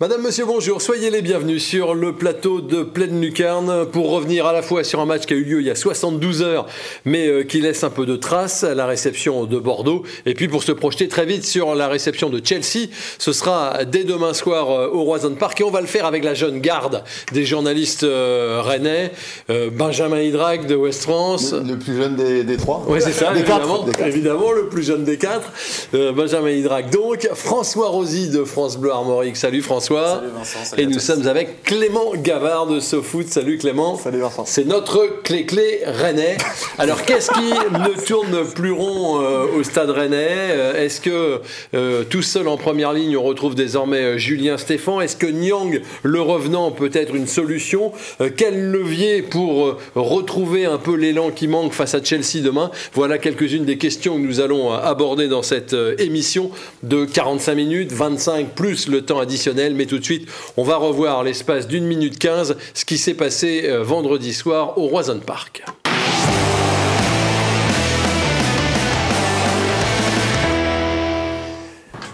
[0.00, 0.80] Madame, Monsieur, bonjour.
[0.80, 5.00] Soyez les bienvenus sur le plateau de Pleine Lucarne pour revenir à la fois sur
[5.00, 6.66] un match qui a eu lieu il y a 72 heures,
[7.04, 10.04] mais euh, qui laisse un peu de traces à la réception de Bordeaux.
[10.24, 12.86] Et puis pour se projeter très vite sur la réception de Chelsea,
[13.18, 16.22] ce sera dès demain soir euh, au Roison Park et on va le faire avec
[16.22, 19.10] la jeune garde des journalistes euh, rennais,
[19.48, 21.52] Benjamin Hydrac de West France.
[21.52, 22.84] Le, plus jeune des, trois.
[22.86, 25.50] Oui, c'est ça, évidemment, évidemment, le plus jeune des quatre.
[25.92, 29.36] Benjamin Hydrac donc, François Rosy de France Bleu Armorique.
[29.36, 29.87] Salut François.
[29.88, 30.76] Salut Vincent.
[30.76, 33.26] et nous sommes avec Clément Gavard de SoFoot.
[33.26, 33.96] Salut Clément.
[33.96, 34.44] Salut Vincent.
[34.44, 36.36] C'est notre clé-clé rennais.
[36.78, 41.40] Alors qu'est-ce qui ne tourne plus rond euh, au stade rennais euh, Est-ce que
[41.72, 45.00] euh, tout seul en première ligne, on retrouve désormais Julien Stéphan?
[45.00, 47.92] Est-ce que Nyang, le revenant, peut être une solution?
[48.36, 52.70] Quel levier pour retrouver un peu l'élan qui manque face à Chelsea demain?
[52.92, 56.50] Voilà quelques-unes des questions que nous allons aborder dans cette émission
[56.82, 61.22] de 45 minutes, 25 plus le temps additionnel mais tout de suite, on va revoir
[61.22, 65.62] l'espace d'une minute 15 ce qui s'est passé euh, vendredi soir au Roison Park.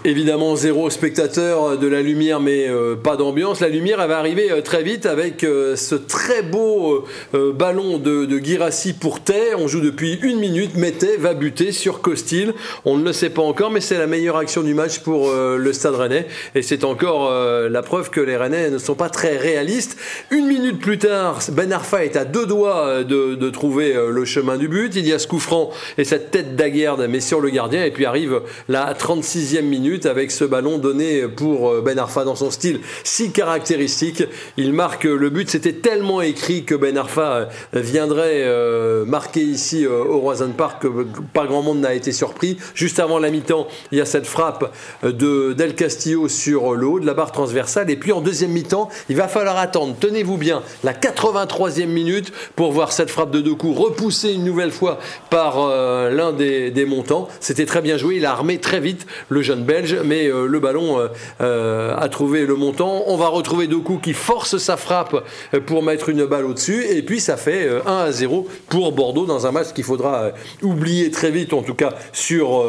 [0.07, 3.59] Évidemment, zéro spectateur de la lumière, mais euh, pas d'ambiance.
[3.59, 8.25] La lumière, elle va arriver euh, très vite avec euh, ce très beau ballon de,
[8.25, 9.55] de Girassi pour Tay.
[9.57, 10.75] On joue depuis une minute.
[10.75, 12.53] Mété va buter sur Costil.
[12.85, 15.73] On ne le sait pas encore, mais c'est la meilleure action du match pour le
[15.73, 16.27] Stade Rennais.
[16.53, 17.31] Et c'est encore
[17.69, 19.97] la preuve que les Rennais ne sont pas très réalistes.
[20.29, 24.67] Une minute plus tard, Ben Arfa est à deux doigts de, trouver le chemin du
[24.67, 24.95] but.
[24.95, 27.83] Il y a ce coup franc et cette tête d'Aguerd, mais sur le gardien.
[27.83, 32.35] Et puis arrive la 36e minute avec ce ballon donné pour euh, Ben Arfa dans
[32.35, 34.23] son style si caractéristique.
[34.57, 35.49] Il marque le but.
[35.49, 40.87] C'était tellement écrit que Ben Arfa euh, viendrait euh, marquer ici au Roison Park que
[41.33, 42.57] pas grand monde n'a été surpris.
[42.73, 44.73] Juste avant la mi-temps, il y a cette frappe
[45.03, 47.89] de Del Castillo sur le haut de la barre transversale.
[47.89, 52.71] Et puis en deuxième mi-temps, il va falloir attendre, tenez-vous bien, la 83e minute pour
[52.71, 55.69] voir cette frappe de deux coups repoussée une nouvelle fois par
[56.09, 57.29] l'un des, des montants.
[57.39, 58.15] C'était très bien joué.
[58.17, 61.07] Il a armé très vite le jeune Belge mais euh, le ballon euh,
[61.41, 63.03] euh, a trouvé le montant.
[63.07, 65.23] On va retrouver Doku qui force sa frappe
[65.65, 69.47] pour mettre une balle au-dessus, et puis ça fait 1 à 0 pour Bordeaux dans
[69.47, 70.31] un match qu'il faudra
[70.61, 72.65] oublier très vite, en tout cas sur,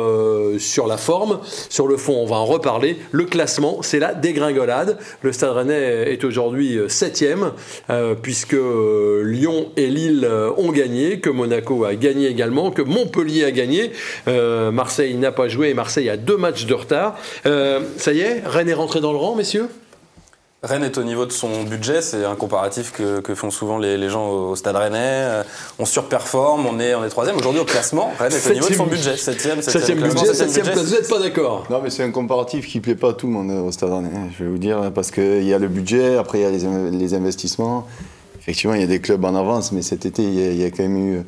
[0.58, 1.40] sur la forme.
[1.68, 2.98] Sur le fond, on va en reparler.
[3.12, 4.98] Le classement, c'est la dégringolade.
[5.22, 7.52] Le Stade Rennais est aujourd'hui 7ème,
[8.22, 8.56] puisque
[9.24, 13.92] Lyon et Lille ont gagné, que Monaco a gagné également, que Montpellier a gagné.
[14.26, 17.05] Marseille n'a pas joué et Marseille a deux matchs de retard.
[17.46, 19.68] Euh, ça y est, Rennes est rentré dans le rang, messieurs?
[20.62, 24.28] Rennes est au niveau de son budget, c'est un comparatif que, font souvent les, gens
[24.28, 24.98] au, stade rennais.
[24.98, 25.42] Euh,
[25.78, 27.36] on surperforme, on est, on est troisième.
[27.36, 29.16] Aujourd'hui, au classement, Rennes est au niveau de son budget.
[29.16, 30.84] Septième, septième, budget, septième place.
[30.84, 31.66] Vous n'êtes pas d'accord?
[31.70, 33.70] Non, mais c'est un comparatif qui ne plaît pas à tout le monde euh, au
[33.70, 36.46] stade rennais, je vais vous dire, parce qu'il y a le budget, après il y
[36.46, 37.86] a les, investissements.
[38.40, 40.82] Effectivement, il y a des clubs en avance, mais cet été, il y a, quand
[40.82, 41.22] même eu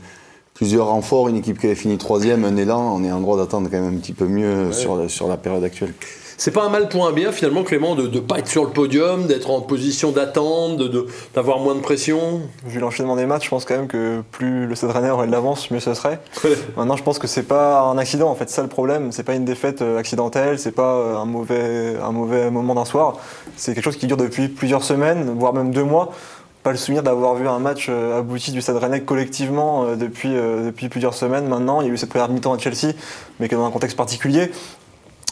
[0.59, 3.69] plusieurs renforts, une équipe qui avait fini troisième, un élan, on est en droit d'attendre
[3.71, 5.95] quand même un petit peu mieux sur, sur la période actuelle.
[6.37, 8.71] C'est pas un mal pour un bien finalement, Clément, de ne pas être sur le
[8.71, 10.81] podium, d'être en position d'attente,
[11.35, 12.43] d'avoir moins de pression?
[12.65, 15.33] Vu l'enchaînement des matchs, je pense quand même que plus le Stade Rennais aurait de
[15.33, 16.21] l'avance, mieux ce serait.
[16.77, 19.11] Maintenant, je pense que c'est pas un accident en fait, ça le problème.
[19.11, 22.85] C'est pas une défaite euh, accidentelle, c'est pas euh, un mauvais, un mauvais moment d'un
[22.85, 23.17] soir.
[23.57, 26.13] C'est quelque chose qui dure depuis plusieurs semaines, voire même deux mois
[26.69, 30.89] pas le souvenir d'avoir vu un match euh, abouti du Stade Rennais collectivement depuis, depuis
[30.89, 31.81] plusieurs semaines maintenant.
[31.81, 32.95] Il y a eu cette première mi-temps à Chelsea,
[33.41, 34.51] mais que dans un contexte particulier.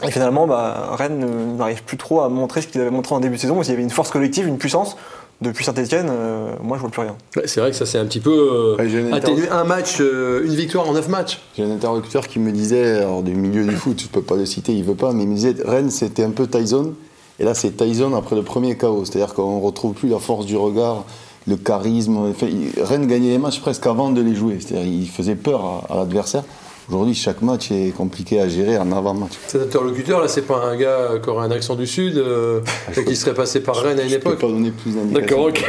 [0.04, 3.36] Et finalement, bah, Rennes n'arrive plus trop à montrer ce qu'il avait montré en début
[3.36, 4.96] de saison, parce qu'il y avait une force collective, une puissance.
[5.42, 7.14] Depuis Saint-Etienne, euh, moi je vois plus rien.
[7.44, 9.50] c'est vrai que ça c'est un petit peu euh, atténué.
[9.50, 11.42] Un match, euh, une victoire en neuf matchs.
[11.54, 14.46] J'ai un interlocuteur qui me disait, alors du milieu du foot, je peux pas le
[14.46, 16.94] citer, il veut pas, mais il me disait Rennes c'était un peu Tyson,
[17.38, 20.56] et là c'est Tyson après le premier chaos, c'est-à-dire qu'on retrouve plus la force du
[20.56, 21.04] regard,
[21.46, 22.32] le charisme.
[22.80, 26.44] Rennes gagnait les matchs presque avant de les jouer, c'est-à-dire il faisait peur à l'adversaire.
[26.88, 29.32] Aujourd'hui, chaque match est compliqué à gérer en avant-match.
[29.48, 32.60] Cet interlocuteur, là, c'est pas un gars qui aurait un accent du Sud, euh,
[33.08, 35.20] qui serait passé par Rennes à une Je peux époque pas donner plus d'indications.
[35.20, 35.64] D'accord, ok.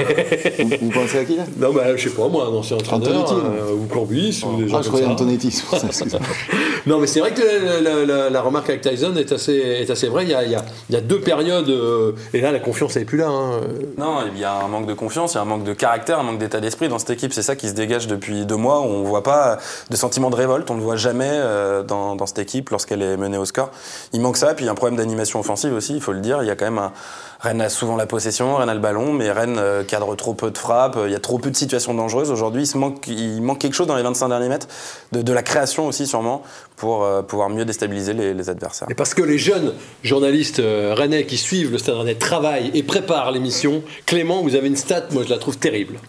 [0.59, 1.43] Vous, vous pensez à qui là?
[1.57, 4.69] Non, bah, je sais pas, moi, un ancien entraîneur, Antonetti, euh, ou Courbis, ou des
[4.69, 5.07] gens Ah, je croyais.
[5.07, 6.19] Antonetti, c'est pour ça, excusez-moi.
[6.85, 9.89] Non, mais c'est vrai que la, la- la- la remarque avec Tyson est assez, est
[9.89, 10.23] assez vraie.
[10.25, 12.59] Il y a, il y a- il y a deux périodes, euh, et là, la
[12.59, 13.27] confiance n'est plus là.
[13.29, 13.61] hein.
[13.97, 16.19] Non, il y a un manque de confiance, il y a un manque de caractère,
[16.19, 17.33] un manque d'état d'esprit dans cette équipe.
[17.33, 19.57] C'est ça qui se dégage depuis deux mois où on ne voit pas
[19.89, 23.17] de sentiment de révolte, on ne voit jamais euh, dans, dans cette équipe lorsqu'elle est
[23.17, 23.71] menée au score.
[24.13, 26.19] Il manque ça, puis il y a un problème d'animation offensive aussi, il faut le
[26.19, 26.41] dire.
[26.43, 26.91] Il y a quand même un...
[27.39, 30.49] Rennes a souvent la possession, Rennes a le ballon, mais Rennes euh, cadre trop peu
[30.49, 32.31] de frappes, il y a trop peu de situations dangereuses.
[32.31, 34.67] Aujourd'hui, il, se manque, il manque quelque chose dans les 25 derniers mètres,
[35.11, 36.41] de, de la création aussi sûrement,
[36.77, 38.87] pour euh, pouvoir mieux déstabiliser les, les adversaires.
[38.89, 39.73] Et parce que les jeunes
[40.03, 44.67] journalistes euh, rennais qui suivent le Stade Rennais travaillent et préparent l'émission, Clément, vous avez
[44.67, 45.99] une stat, moi je la trouve terrible.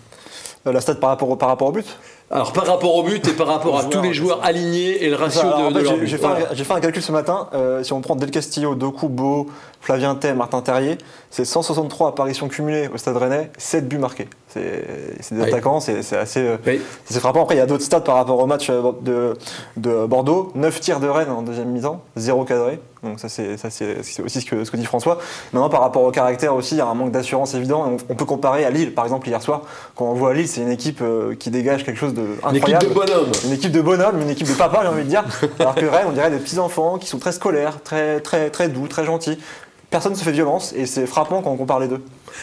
[0.66, 1.86] Euh, La stat par rapport au, par rapport au but?
[2.30, 5.08] Alors par rapport au but et par rapport à joueurs, tous les joueurs alignés et
[5.08, 7.48] le ratio de, de j'ai- fait, un- fait calcul ce matin.
[7.54, 9.46] euh, si on prend Del Castillo, Doku, Beau,
[9.88, 10.98] Flavien Tay, Martin Terrier,
[11.30, 14.28] c'est 163 apparitions cumulées au Stade Rennais, 7 buts marqués.
[14.48, 14.60] C'est
[15.32, 15.48] des Oui.
[15.48, 16.78] attaquants, c'est assez, euh, Oui.
[17.12, 17.44] frappant.
[17.44, 19.34] Après, il y a d'autres stats par rapport au match euh, de,
[19.78, 20.52] de Bordeaux.
[20.54, 22.80] 9 tirs de Rennes en deuxième mi-temps, 0 cadré.
[23.02, 25.18] Donc ça, c'est ça, c'est- c'est aussi ce que, ce que dit François.
[25.54, 27.84] Maintenant, par rapport au caractère aussi, il y a un manque d'assurance évident.
[27.88, 29.62] On, on peut comparer à Lille, par exemple, hier soir.
[29.96, 32.78] Quand on voit Lille, c'est une équipe euh, qui dégage quelque chose de Une équipe
[32.78, 33.32] de bonhommes.
[33.46, 35.24] Une équipe de bonhommes, une équipe de papa, j'ai envie de dire.
[35.60, 38.68] Alors que Rennes, on dirait des petits enfants qui sont très scolaires, très, très, très
[38.68, 39.38] doux, très gentils.
[39.90, 42.02] Personne ne se fait violence et c'est frappant quand on compare les deux.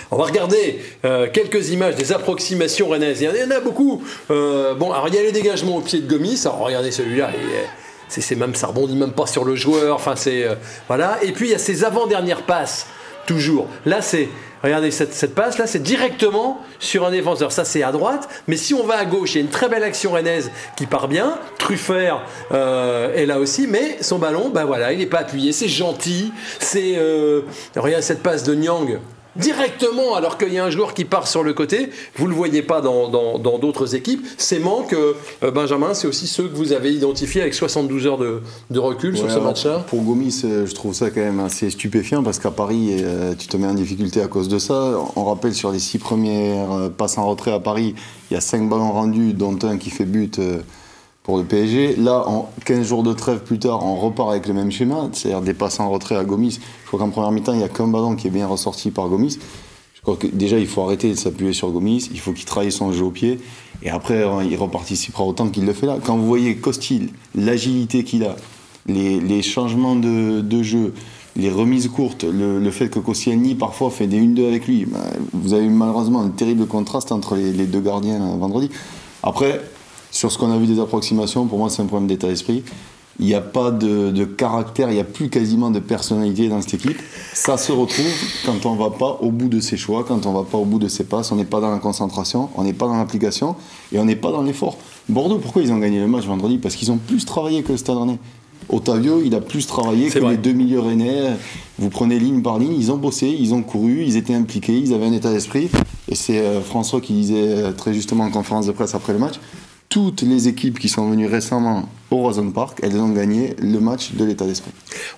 [0.09, 3.21] On va regarder euh, quelques images des approximations rennaises.
[3.21, 4.01] Il y en a beaucoup.
[4.31, 6.43] Euh, bon, alors il y a les dégagements au pied de Gomis.
[6.45, 7.29] Regardez celui-là.
[7.37, 7.69] il est-
[8.07, 9.95] C'est même, ça rebondit même pas sur le joueur.
[9.95, 10.55] Enfin, c'est euh.
[11.21, 12.87] Et puis il y a ces avant-dernières passes.
[13.25, 13.67] Toujours.
[13.85, 14.29] Là, c'est
[14.63, 17.51] regardez cette, cette passe là, c'est directement sur un défenseur.
[17.51, 18.27] Ça, c'est à droite.
[18.47, 20.85] Mais si on va à gauche, il y a une très belle action rennaise qui
[20.85, 21.37] part bien.
[21.57, 25.51] Truffert euh, est là aussi, mais son ballon, ben voilà, il n'est pas appuyé.
[25.51, 26.31] C'est gentil.
[26.59, 27.41] C'est euh,
[28.01, 28.99] cette passe de Nyang
[29.35, 31.89] directement alors qu'il y a un joueur qui part sur le côté.
[32.15, 34.25] Vous ne le voyez pas dans dans- dans d'autres équipes.
[34.37, 35.13] Ces manques, euh,
[35.51, 39.29] Benjamin, c'est aussi ceux que vous avez identifiés avec 72 heures de, de recul sur
[39.29, 39.79] ce match-là.
[39.87, 43.47] Pour Gomis, euh, je trouve ça quand même assez stupéfiant parce qu'à Paris, euh, tu
[43.47, 44.93] te mets en difficulté à cause de ça.
[45.15, 47.95] On rappelle sur les six premières passes en retrait à Paris,
[48.31, 50.39] il y a cinq ballons rendus, dont un qui fait but
[51.25, 51.95] pour le PSG.
[51.97, 55.41] Là, en 15 jours de trêve plus tard, on repart avec le même schéma, c'est-à-dire
[55.41, 56.59] des passes en retrait à Gomis.
[56.83, 59.09] Je crois qu'en première mi-temps, il n'y a qu'un ballon qui est bien ressorti par
[59.09, 59.39] Gomis.
[59.95, 62.71] Je crois que déjà, il faut arrêter de s'appuyer sur Gomis, il faut qu'il travaille
[62.71, 63.39] son jeu au pied,
[63.81, 65.97] et après, euh, il reparticipera autant qu'il le fait là.
[66.03, 68.35] Quand vous voyez Costil, l'agilité qu'il a,
[68.85, 70.93] les, changements de, jeu,
[71.35, 74.99] les remises courtes, le, fait que Koscielny parfois fait des 1-2 avec lui, bah,
[75.33, 78.69] vous avez eu malheureusement un terrible contraste entre les, les deux gardiens euh, vendredi.
[79.23, 79.59] Après,
[80.15, 82.63] sur ce qu'on a vu des approximations, pour moi c'est un problème d'état d'esprit.
[83.19, 86.61] Il n'y a pas de, de caractère, il n'y a plus quasiment de personnalité dans
[86.61, 86.97] cette équipe.
[87.33, 88.05] Ça se retrouve
[88.45, 90.57] quand on ne va pas au bout de ses choix, quand on ne va pas
[90.57, 92.95] au bout de ses passes, on n'est pas dans la concentration, on n'est pas dans
[92.95, 93.55] l'application
[93.91, 94.77] et on n'est pas dans l'effort.
[95.09, 96.57] Bordeaux, pourquoi ils ont gagné le match vendredi?
[96.57, 98.19] Parce qu'ils ont plus travaillé que le Stade Rennais.
[98.69, 100.31] Otavio, il a plus travaillé que vrai.
[100.31, 101.33] les deux milieux rennais.
[101.77, 104.93] Vous prenez ligne par ligne, ils ont bossé, ils ont couru, ils étaient impliqués, ils
[104.93, 105.69] avaient un état d'esprit.
[106.09, 109.19] Et c'est euh, François qui disait euh, très justement en conférence de presse après le
[109.19, 109.35] match,
[109.95, 114.11] toutes les équipes qui sont venues récemment au Roison Park, elles ont gagné le match
[114.11, 114.71] de l'état d'esprit.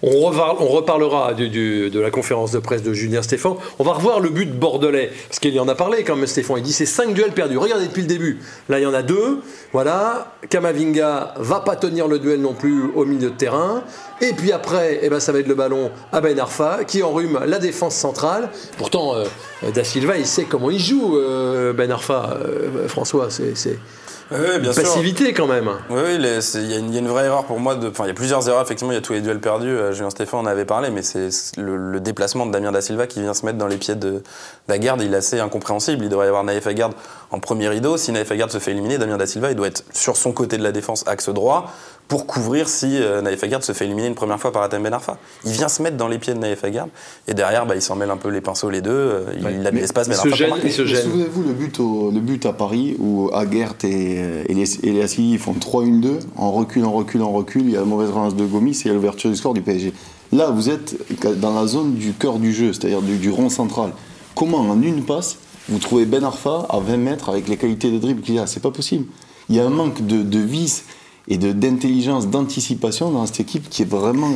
[0.04, 3.58] On, reparlera de la conférence de presse de Julien Stéphan.
[3.80, 5.10] On va revoir le but bordelais.
[5.30, 6.58] Parce qu'il y en a parlé quand même, Stéphane.
[6.58, 7.58] Il dit c'est 5 duels perdus.
[7.58, 8.38] Regardez depuis le début.
[8.70, 9.40] Là, il y en a deux.
[9.74, 10.36] Voilà.
[10.48, 13.82] Kamavinga va pas tenir le duel non plus au milieu de terrain.
[14.22, 17.40] Et puis après, eh ben, ça va être le ballon à Ben Arfa qui enrhume
[17.48, 18.52] la défense centrale.
[18.78, 19.26] Pourtant, euh,
[19.74, 22.38] Da Silva, il sait comment il joue, euh, Ben Arfa.
[22.44, 23.80] Euh, François, c'est
[24.30, 24.84] Oui, oui, bien sûr.
[24.84, 25.70] passivité quand même.
[25.90, 26.22] Oui, oui, il
[26.70, 27.76] y, a une- il y a une vraie erreur pour moi.
[27.76, 28.62] de- Enfin, il y a plusieurs erreurs.
[28.62, 29.68] Effectivement, il y a tous les duels perdus.
[29.70, 33.08] euh, Julien Stéphane en avait parlé, mais c'est le, le déplacement de Damien Da Silva
[33.08, 34.22] qui vient se mettre dans les pieds de
[34.68, 35.02] d'Aguerd.
[35.02, 36.04] Il est assez incompréhensible.
[36.04, 36.94] Il devrait y avoir Naïf Aguerd
[37.32, 37.96] en premier rideau.
[37.98, 40.58] Si Naïf Aguerd se fait éliminer, Damien Da Silva, il doit être sur son côté
[40.58, 41.72] de la défense, axe droit,
[42.08, 44.94] pour couvrir si euh, Naïf Aguerd se fait éliminer une première fois par Atem Ben
[44.94, 45.18] Arfa.
[45.44, 46.88] Il vient se mettre dans les pieds de Naïf Aguerd.
[47.28, 48.92] Et derrière, bah, il s'en mêle un peu les pinceaux les deux.
[48.92, 49.56] euh, Il, Ouais.
[49.60, 51.02] il a de Mais l'espace, il Ben se gêne, il se Mais gêne.
[51.04, 55.02] Souvenez-vous le but, au- le but à Paris où Aguert et, et, les, et les
[55.02, 58.36] Assili font 3-1-2, en recul, en recul, en recul, il y a la mauvaise relance
[58.36, 59.92] de Gomis et il y a l'ouverture du score du PSG.
[60.32, 60.96] Là, vous êtes
[61.42, 63.92] dans la zone du cœur du jeu, c'est-à-dire du, du rond central.
[64.34, 65.38] Comment en une passe,
[65.68, 68.48] vous trouvez Ben Arfa à 20 mètres avec les qualités de dribble qu'il a?
[68.48, 69.06] C'est pas possible.
[69.50, 70.84] Il y a un manque de, de vis
[71.28, 74.32] et de- d'intelligence, d'anticipation dans cette équipe qui est vraiment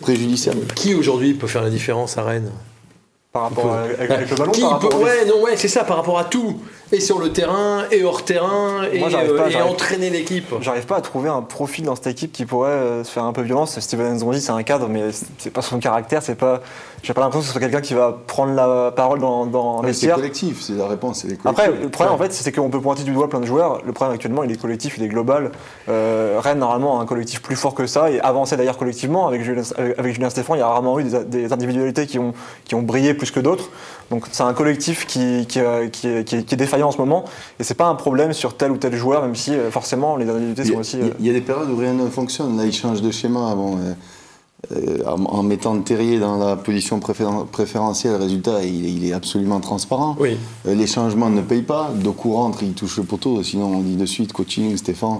[0.00, 0.66] préjudiciable.
[0.74, 2.50] Qui aujourd'hui peut faire la différence à Rennes?
[3.32, 5.66] Par rapport à, avec, le ballon Qui par rapport peut- au- Ouais, non, ouais, c'est
[5.68, 6.60] ça, par rapport à tout.
[6.94, 10.10] Et sur le terrain, et hors terrain, et, Moi, j'arrive euh, pas, et j'arrive- entraîner
[10.10, 10.54] l'équipe.
[10.60, 13.32] J'arrive pas à trouver un profil dans cette équipe qui pourrait euh, se faire un
[13.32, 13.80] peu violence.
[13.80, 15.06] Steven Nzonzi, c'est un cadre, mais
[15.38, 16.22] c'est- pas son caractère.
[16.22, 16.60] C'est pas.
[17.02, 19.88] J'ai pas l'impression que ce soit quelqu'un qui va prendre la parole dans, dans Ouais,
[19.88, 21.66] les c'est collectif, c'est la réponse, c'est les collectifs.
[21.68, 23.82] Après, le problème, en fait, c'est qu'on peut pointer du doigt plein de joueurs.
[23.84, 25.50] Le problème actuellement, il est collectif, il est global.
[25.90, 29.26] Euh, Rennes, normalement, a un collectif plus fort que ça et avancé d'ailleurs collectivement.
[29.26, 29.62] Avec Julien,
[29.98, 32.32] avec Julien Stéphane, il y a rarement eu des, des individualités qui ont,
[32.64, 33.68] qui ont brillé plus que d'autres.
[34.10, 36.92] Donc, c'est un collectif qui, qui, euh, qui est, qui est- qui est défaillant en
[36.92, 37.24] ce moment.
[37.58, 40.28] Et c'est pas un problème sur tel ou tel joueur, même si euh, forcément les
[40.28, 40.96] individualités Il y, sont a, aussi.
[40.98, 42.56] il y a- euh, il y a des périodes où rien ne fonctionne.
[42.56, 43.54] Là, il change de schéma.
[43.54, 43.94] Bon, euh,
[45.06, 49.12] en, en mettant Terrier dans la position préféren- préférentielle, le résultat, il, est- il est
[49.12, 50.16] absolument transparent.
[50.18, 50.38] Oui.
[50.66, 51.90] Euh, les changements ne payent pas.
[51.94, 53.42] Doku rentre, il touche le poteau.
[53.42, 55.18] Sinon, on dit de suite coaching, Stéphane.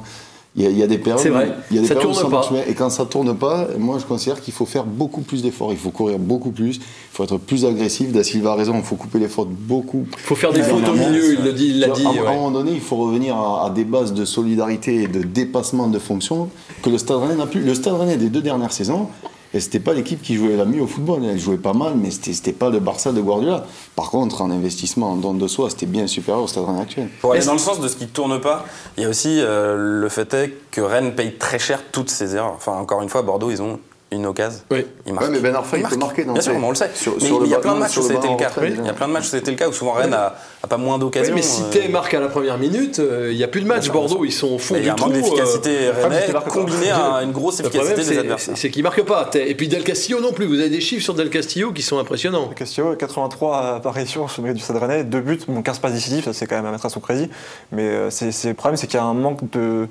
[0.57, 1.53] Il y a, y a des périodes, vrai.
[1.71, 2.49] il y a des Ça périodes où tourne pas.
[2.69, 5.73] Et quand ça tourne pas, moi, je considère qu'il faut faire beaucoup plus d'efforts.
[5.73, 6.77] Il faut courir beaucoup plus.
[6.77, 6.81] Il
[7.13, 8.13] faut être plus agressif.
[8.13, 8.77] Da Silva a raison.
[8.77, 11.51] Il faut couper les fautes beaucoup Il faut faire des fautes au milieu, il l'a
[11.51, 11.73] dit.
[11.75, 12.19] Il à, dit à ouais.
[12.21, 15.89] un moment donné, il faut revenir à, à des bases de solidarité et de dépassement
[15.89, 16.49] de fonction
[16.83, 17.61] que le Stade Rennais n'a plus.
[17.61, 19.09] Le Stade Rennais des deux dernières saisons,
[19.55, 21.25] et c'était pas l'équipe qui jouait la mieux au football.
[21.25, 23.65] Elle jouait pas mal, mais c'était c'était pas le Barça de Guardiola.
[23.95, 27.09] Par contre, en investissement, en don de soi, c'était bien supérieur au Stade Rennais actuel.
[27.21, 28.65] Pour aller dans le sens de ce qui ne tourne pas,
[28.97, 32.35] il y a aussi euh, le fait est que Rennes paye très cher toutes ses
[32.35, 32.55] erreurs.
[32.57, 33.79] Enfin, encore une fois, Bordeaux, ils ont
[34.15, 34.61] une occasion.
[34.71, 34.87] Oui.
[35.07, 35.27] Ils marquent.
[35.27, 36.01] Ouais, mais Ben Arfa, Ils il peut marquent.
[36.19, 36.91] marquer, Bien sûr, on le sait.
[36.95, 38.51] sur- mais sur il y a plein de matchs où c'était le cas.
[38.63, 40.67] Il y a plein de matchs où c'était le cas où souvent Rennes a, a
[40.67, 41.35] pas moins Oui, d'occasions.
[41.35, 43.67] mais si Tay euh, marque à la première minute, euh, il n'y a plus de
[43.67, 43.91] match.
[43.91, 45.11] Bordeaux, bien ils sont au fond mais il y du a un trou.
[45.11, 46.51] manque d'efficacité euh, rennais marque pas.
[46.51, 48.55] combiné à une grosse efficacité des c'est- adversaires.
[48.57, 49.25] c'est qu'il marque pas.
[49.27, 49.45] Tay.
[49.51, 50.47] Et puis Del Castillo non plus.
[50.47, 52.49] Vous avez des chiffres sur Del Castillo qui sont impressionnants.
[52.49, 56.25] Castillo, 83 apparitions sur le mérite du Stade Rennais, 2 buts, bon, 15 passes décisives,
[56.25, 57.29] ça c'est quand même à mettre à son crédit.
[57.73, 59.89] Mais le problème, c'est qu'il y a un manque de,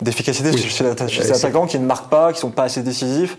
[0.00, 0.68] d'efficacité chez, chez
[1.08, 3.38] chez c'est- attaquants qui ne marquent pas, qui sont pas assez décisifs.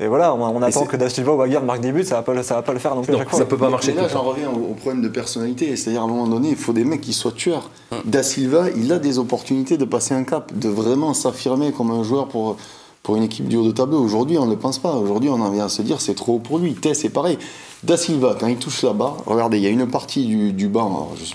[0.00, 2.22] Et voilà, on, on attend que Da Silva ou Aguirre marquent des buts, ça va
[2.22, 3.38] pas, le- ça va pas le faire non plus Non, à chaque fois.
[3.40, 3.92] ça peut pas marcher.
[3.94, 5.74] Mais là, j'en reviens au, au problème de personnalité.
[5.76, 7.68] C'est-à-dire, à un moment donné, il faut des mecs qui soient tueurs.
[7.90, 7.98] Hum.
[8.04, 12.04] Da Silva, il a des opportunités de passer un cap, de vraiment s'affirmer comme un
[12.04, 12.56] joueur pour,
[13.02, 13.98] pour une équipe du haut de tableau.
[14.00, 14.92] Aujourd'hui, on ne le pense pas.
[14.94, 16.74] Aujourd'hui, on en vient à se dire c'est trop haut pour lui.
[16.74, 17.36] Tess, c'est pareil.
[17.82, 20.68] Da Silva, quand il touche la barre, regardez, il y a une partie du, du
[20.68, 21.34] banc, alors, je sais-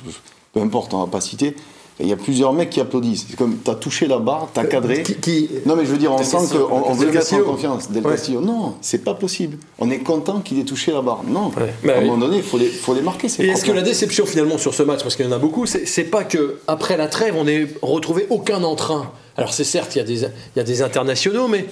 [0.53, 1.55] peu importe, on va pas citer.
[1.99, 3.27] Il y a plusieurs mecs qui applaudissent.
[3.29, 5.03] C'est comme, t'as touché la barre, t'as cadré.
[5.03, 7.41] Qui, qui- Non, mais je veux dire, on Del sent qu'on on veut mettre en
[7.41, 7.91] confiance.
[7.91, 8.13] Del Ouais.
[8.13, 9.57] Castillo, non, c'est pas possible.
[9.77, 11.21] On est content qu'il ait touché la barre.
[11.27, 11.51] Non.
[11.57, 11.73] Ouais.
[11.83, 12.05] Bah à un oui.
[12.09, 13.29] moment donné, il faut les, faut les marquer.
[13.29, 15.37] ces Et est-ce que la déception finalement sur ce match, parce qu'il y en a
[15.37, 19.11] beaucoup, c'est c'est pas que après la trêve, on n'ait retrouvé aucun entrain.
[19.37, 21.65] Alors c'est certes, il y, a des- il y a des internationaux, mais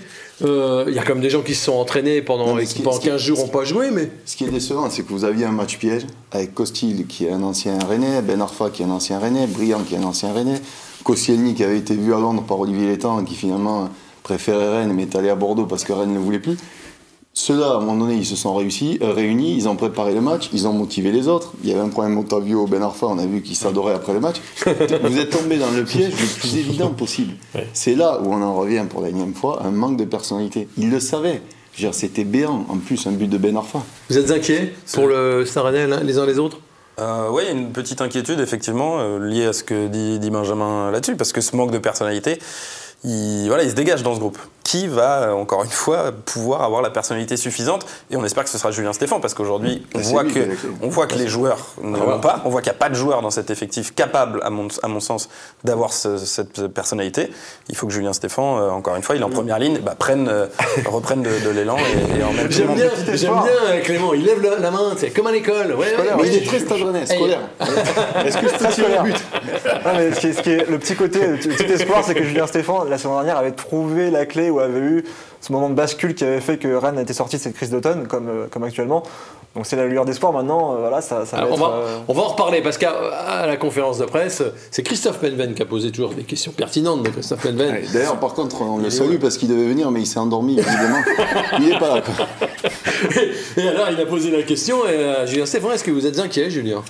[0.44, 2.66] euh, il y a comme des gens qui se sont entraînés pendant, Non, mais et
[2.66, 4.50] ce qui qui- pendant ce qui- 15 jours n'ont pas joué, mais Ce qui est
[4.50, 8.22] décevant, c'est que vous aviez un match piège avec Costil, qui est un ancien Rennais,
[8.24, 10.60] Ben Arfa, qui est un ancien Rennais, Briand, qui est un ancien Rennais,
[11.04, 13.90] Koscielny, qui avait été vu à Londres par Olivier Létang, qui finalement
[14.24, 16.58] préférait Rennes, mais est allé à Bordeaux parce que Rennes ne voulait plus.
[17.34, 20.20] Ceux-là, à un moment donné, ils se sont réussis, euh, réunis, ils ont préparé le
[20.20, 21.54] match, ils ont motivé les autres.
[21.64, 24.20] Il y avait un problème Otavio Ben Arfa, on a vu qu'ils s'adoraient après le
[24.20, 24.36] match.
[24.66, 27.34] Vous êtes tombé dans le piège le plus évident possible.
[27.74, 30.68] C'est là où on en revient pour la énième fois, un manque de personnalité.
[30.78, 31.42] Ils le savaient.
[31.94, 33.80] C'était béant, en plus, un but de Ben Arfa.
[34.10, 36.60] vous êtes inquiets pour le Rennais, l'un- les uns les autres?
[37.00, 40.20] Euh, oui, il y a une petite inquiétude, effectivement, euh, liée à ce que dit,
[40.20, 42.38] dit Benjamin là-dessus, parce que ce manque de personnalité,
[43.04, 44.38] il, voilà, il se dégage dans ce groupe.
[44.64, 48.50] Qui va, euh, encore une fois, pouvoir avoir la personnalité suffisante Et on espère que
[48.50, 50.40] ce sera Julien Stéphan, parce qu'aujourd'hui, on, Bah, c'est voit lui que,
[50.84, 52.14] on voit que les joueurs ne voilà.
[52.14, 54.52] l'ont pas, on voit qu'il n'y a pas de joueurs dans cet effectif capable, à
[54.52, 55.30] mon, à mon sens,
[55.64, 57.32] d'avoir ce- cette personnalité.
[57.70, 59.96] Il faut que Julien Stéphan, euh, encore une fois, il est en première ligne, bah,
[59.98, 60.46] prenne, euh,
[60.86, 63.44] reprenne de, de l'élan et, et en même J'aime bien, j'aime espoir.
[63.44, 65.72] bien euh, Clément, il lève la, la main, c'est comme à l'école.
[65.74, 66.28] Ouais, ouais, Mais ouais.
[66.30, 67.42] il est très stade rennais, scolaire.
[68.26, 69.24] Est-ce que je tirer le but?
[69.86, 72.14] Non, mais ce qui est, ce qui est- le petit côté, le petit espoir, c'est
[72.14, 75.04] que Julien Stéphan, la saison dernière, avait trouvé la clé ou avait eu
[75.42, 78.08] ce moment de bascule qui avait fait que Rennes était sorti de cette crise d'automne,
[78.08, 79.04] comme, euh, comme actuellement.
[79.54, 81.76] Donc c'est la lueur d'espoir maintenant, euh, voilà, ça, ça va Alors, on, être, va,
[81.76, 85.54] euh, on va en reparler parce qu'à à la conférence de presse, c'est Christophe Penven
[85.54, 87.70] qui a posé toujours des questions pertinentes de Christophe Penven.
[87.72, 90.58] Ouais, D'ailleurs, par contre, on le salue parce qu'il devait venir, mais il s'est endormi,
[90.58, 91.02] évidemment.
[91.60, 92.02] il n'est pas là.
[92.02, 92.28] quoi.
[93.58, 96.20] Et alors, il a posé la question, et euh, Julien Stéphane, est-ce que vous êtes
[96.20, 96.82] inquiet, Julien?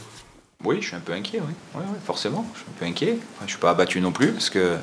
[0.64, 1.54] Oui, je suis un peu inquiet, oui.
[1.74, 3.14] Ouais, forcément, je suis un peu inquiet.
[3.14, 4.76] Enfin, je ne suis pas abattu non plus, parce que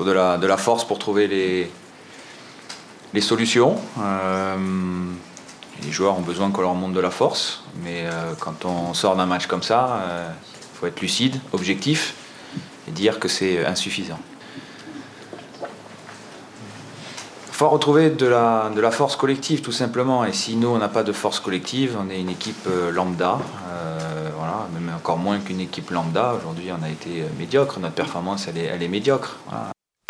[0.00, 1.70] faut de la, de la force pour trouver les,
[3.12, 3.76] les solutions.
[4.00, 4.56] Euh,
[5.82, 9.14] les joueurs ont besoin qu'on leur montre de la force, mais euh, quand on sort
[9.14, 10.02] d'un match comme ça,
[10.54, 12.14] il faut être lucide, objectif,
[12.88, 14.18] et dire que c'est insuffisant.
[17.48, 20.24] Il faut retrouver de la, de la force collective, tout simplement.
[20.24, 23.38] Et si nous, on n'a pas de force collective, on est une équipe euh, lambda.
[23.68, 26.32] euh, voilà, même encore moins qu'une équipe lambda.
[26.38, 27.78] Aujourd'hui, on a été euh, médiocre.
[27.78, 29.36] Notre performance, elle est, elle est médiocre.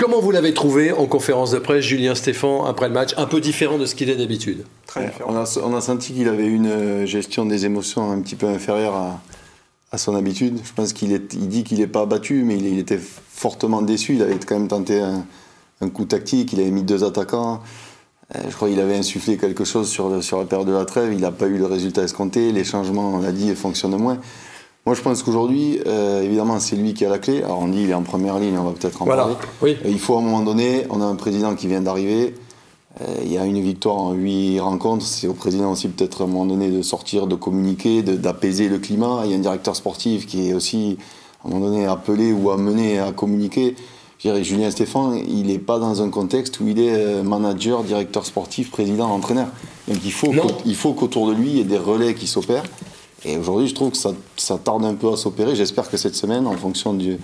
[0.00, 3.38] Comment vous l'avez trouvé en conférence de presse, Julien Stéphan, après le match Un peu
[3.40, 4.64] différent de ce qu'il est d'habitude?
[4.87, 5.30] Très différent.
[5.33, 8.47] On a, on a senti qu'il avait une euh, gestion des émotions un petit peu
[8.47, 9.21] inférieure à,
[9.92, 10.59] à son habitude.
[10.64, 13.83] Je pense qu'il est, il dit qu'il n'est pas abattu, mais il, il était fortement
[13.83, 14.14] déçu.
[14.14, 15.26] Il avait quand même tenté un,
[15.83, 17.61] un coup tactique, il avait mis deux attaquants.
[18.35, 20.87] Euh, Je crois qu'il avait insufflé quelque chose sur, le- sur la période de la
[20.87, 21.12] trêve.
[21.12, 22.52] Il n'a pas eu le résultat escompté.
[22.52, 24.16] Les changements, on l'a dit, fonctionnent moins.
[24.87, 27.42] Moi, je pense qu'aujourd'hui, euh, évidemment, c'est lui qui a la clé.
[27.42, 29.22] Alors, on dit il est en première ligne, on va peut-être en Voilà.
[29.22, 29.37] parler.
[29.62, 29.76] Oui.
[29.84, 32.34] Euh, Il faut à un moment donné, on a un président qui vient d'arriver.
[33.00, 35.04] Euh, il y a une victoire en huit rencontres.
[35.04, 38.78] C'est au président aussi peut-être à un moment donné de sortir, de communiquer, d'apaiser le
[38.78, 39.22] climat.
[39.26, 40.96] Il y a un directeur sportif qui est aussi
[41.44, 43.76] à un moment donné appelé ou amené à communiquer.
[44.18, 48.26] Je dirais, Julien Stéphane, il n'est pas dans un contexte où il est manager, directeur
[48.26, 49.46] sportif, président, entraîneur.
[49.88, 50.32] Donc faut
[50.66, 52.64] il faut qu'autour de lui, il y ait des relais qui s'opèrent.
[53.24, 55.54] Et aujourd'hui, je trouve que ça, tarde un peu à s'opérer.
[55.54, 57.18] J'espère que cette semaine, en fonction des,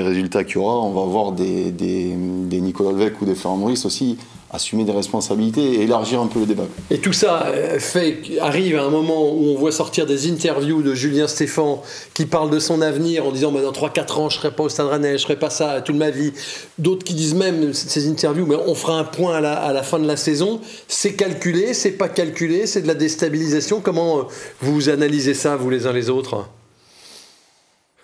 [0.00, 3.56] résultats qu'il y aura, on va voir des, des, des Nicolas Levesque ou des Florent
[3.56, 4.16] Maurice aussi
[4.52, 6.64] assumer des responsabilités et élargir un peu le débat.
[6.90, 10.82] Et tout ça euh, fait arrive à un moment où on voit sortir des interviews
[10.82, 11.82] de Julien Stéphan
[12.14, 14.68] qui parle de son avenir en disant bah, dans 3-4 ans je serai pas au
[14.68, 16.32] Stade Rennais, je serai pas ça toute ma vie.
[16.78, 19.82] D'autres qui disent même ces interviews mais on fera un point à la, à la
[19.82, 20.60] fin de la saison.
[20.88, 23.80] C'est calculé, c'est pas calculé, c'est de la déstabilisation.
[23.80, 24.22] Comment euh,
[24.60, 26.46] vous analysez ça vous les uns les autres?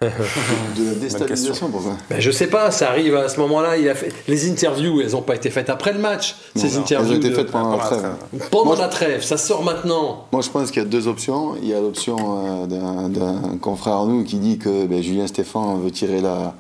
[0.01, 3.77] De la déstabilisation, pourquoi ben, Je sais pas, ça arrive à ce moment-là.
[3.79, 6.37] Il a fait les interviews, elles n'ont pas été faites après le match.
[6.55, 8.49] ces Non, interviews Elles ont été faites pendant la pendant la trêve.
[8.51, 10.27] pendant Moi, la trêve, ça sort maintenant.
[10.31, 11.57] Moi, je pense qu'il y a deux options.
[11.61, 12.17] Il y a l'option
[12.63, 12.67] euh,
[13.09, 16.55] d'un- confrère à nous qui dit que ben, Julien Stéphan veut tirer la,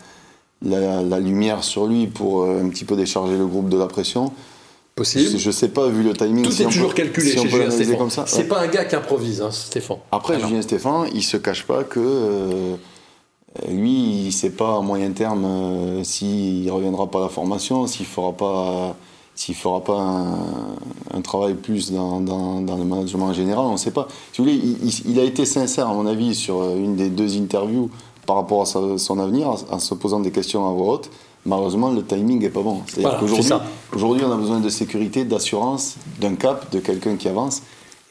[0.62, 3.86] la, la lumière sur lui pour euh, un petit peu décharger le groupe de la
[3.86, 4.32] pression.
[4.96, 5.38] Possible.
[5.38, 6.44] Je ne sais pas, vu le timing.
[6.44, 8.10] Tout si est toujours peut- calculé si chez Julien Stéphane.
[8.10, 8.24] ça.
[8.26, 8.44] C'est ouais.
[8.48, 9.98] pas un gars qui improvise, hein, Stéphane.
[10.10, 12.74] Après, Julien Stéphane, il se cache pas que euh,
[13.68, 17.28] lui, il ne sait pas à moyen terme euh, s'il ne reviendra pas à la
[17.28, 18.94] formation, s'il ne fera pas,
[19.34, 20.38] s'il fera pas un,
[21.14, 24.06] un travail plus dans, dans- dans le management en général, on ne sait pas.
[24.32, 24.60] Si vous voulez,
[25.06, 27.90] il, a été sincère, à mon avis, sur euh, une des deux interviews
[28.26, 31.10] par rapport à sa- son avenir, en, se posant des questions à voix haute.
[31.46, 32.82] Malheureusement, le timing n'est pas bon.
[32.86, 33.62] C'est-à-dire Voilà, qu'aujourd'hui, c'est ça.
[33.94, 37.62] aujourd'hui, on a besoin de sécurité, d'assurance, d'un cap, de quelqu'un qui avance.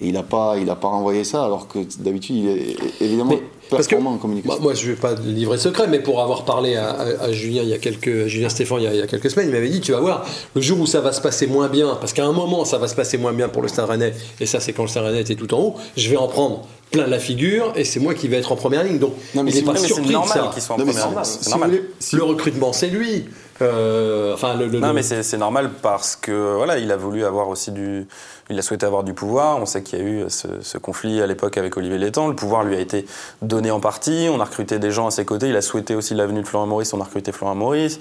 [0.01, 3.32] Et il n'a pas, il a pas renvoyé ça, alors que d'habitude, il est évidemment
[3.32, 4.56] Mais performant en communication.
[4.56, 7.32] Moi, moi, je ne vais pas livrer secret, mais pour avoir parlé à, à- à
[7.32, 9.30] Julien il y a quelques, à Julien Stéphane il y, a, il y a quelques
[9.32, 11.68] semaines, il m'avait dit tu vas voir, le jour où ça va se passer moins
[11.70, 14.14] bien, parce qu'à un moment ça va se passer moins bien pour le Stade Rennais,
[14.40, 16.68] et ça c'est quand le Stade Rennais était tout en haut, je vais en prendre
[16.91, 19.00] plein la figure, et c'est moi qui vais être en première ligne.
[19.00, 20.50] Donc Non, mais il si n'est pas surpris de normal ça.
[20.53, 21.24] qu'il soit en Non, première ligne.
[21.24, 21.70] si normal.
[21.70, 23.25] voulez- Le recrutement, c'est lui.
[23.59, 26.96] Euh, enfin, le, le- Non, le- mais c'est c'est normal parce que voilà, il a
[26.96, 28.05] voulu avoir aussi du,
[28.51, 29.57] il a souhaité avoir du pouvoir.
[29.59, 32.27] On sait qu'il y a eu ce, ce conflit à l'époque avec Olivier Létang.
[32.27, 33.07] Le pouvoir lui a été
[33.42, 34.27] donné en partie.
[34.31, 35.50] On a recruté des gens à ses côtés.
[35.50, 36.94] Il a souhaité aussi l'avenue de Florent Maurice.
[36.94, 37.98] On a recruté Florent Maurice.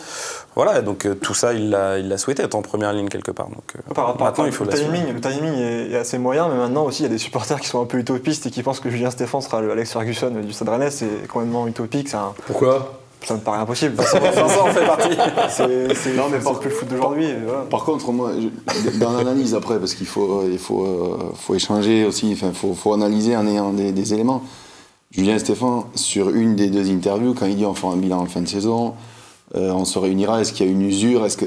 [0.56, 3.30] Voilà, donc euh, tout ça, il l'a, il l'a souhaité être en première ligne quelque
[3.30, 3.48] part.
[3.48, 6.18] Donc euh, Par rapport maintenant, à il faut le timing, le timing est, est assez
[6.18, 8.50] moyen, mais maintenant aussi il y a des supporters qui sont un peu utopistes et
[8.50, 10.90] qui pensent que Julien Stéphane sera le Alex Ferguson du Stade Rennais.
[10.90, 13.94] C'est complètement utopique, c'est un- Pourquoi ça me paraît impossible.
[13.96, 14.18] Vincent
[14.68, 15.16] en fait partie.
[15.50, 17.28] C'est Non, mais par- plus le foot d'aujourd'hui.
[17.44, 17.62] voilà.
[17.62, 22.04] Par contre, moi, je- dans l'analyse après, parce qu'il faut, il faut, euh, faut échanger
[22.04, 24.42] aussi, enfin, faut, faut analyser en ayant des, des éléments.
[25.10, 28.26] Julien Stéphan, sur une des deux interviews, quand il dit on fera un bilan en
[28.26, 28.94] fin de saison,
[29.56, 31.46] euh, on se réunira, est-ce qu'il y a une usure Est-ce que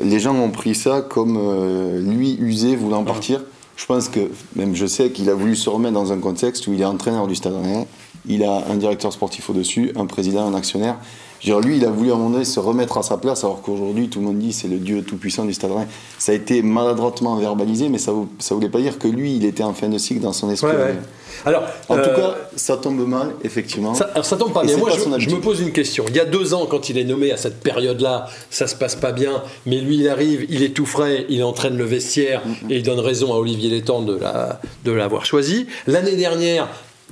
[0.00, 3.42] les gens ont pris ça comme euh, lui usé voulant partir
[3.80, 4.20] Je pense que
[4.56, 7.26] même je sais qu'il a voulu se remettre dans un contexte où il est entraîneur
[7.26, 7.86] du Stade Rennais,
[8.26, 10.98] il a un directeur sportif au-dessus, un président, un actionnaire.
[11.44, 14.08] Lui, il a voulu à un moment donné se remettre à sa place, alors qu'aujourd'hui,
[14.08, 15.86] tout le monde dit c'est le dieu tout-puissant du Stade Rennais.
[16.18, 19.62] Ça a été maladroitement verbalisé, mais ça ne voulait pas dire que lui, il était
[19.62, 20.70] en fin de cycle dans son esprit.
[20.70, 20.98] Ouais, ouais.
[21.46, 23.94] Alors, En tout euh, cas, ça tombe mal, effectivement.
[23.94, 24.76] Ça, alors ça tombe pas bien.
[24.76, 26.04] Moi, pas je, je me pose une question.
[26.08, 28.94] Il y a deux ans, quand il est nommé à cette période-là, ça se passe
[28.96, 32.76] pas bien, mais lui, il arrive, il est tout frais, il entraîne le vestiaire et
[32.76, 35.66] il donne raison à Olivier Létang de la- de l'avoir choisi.
[35.86, 36.68] L'année dernière,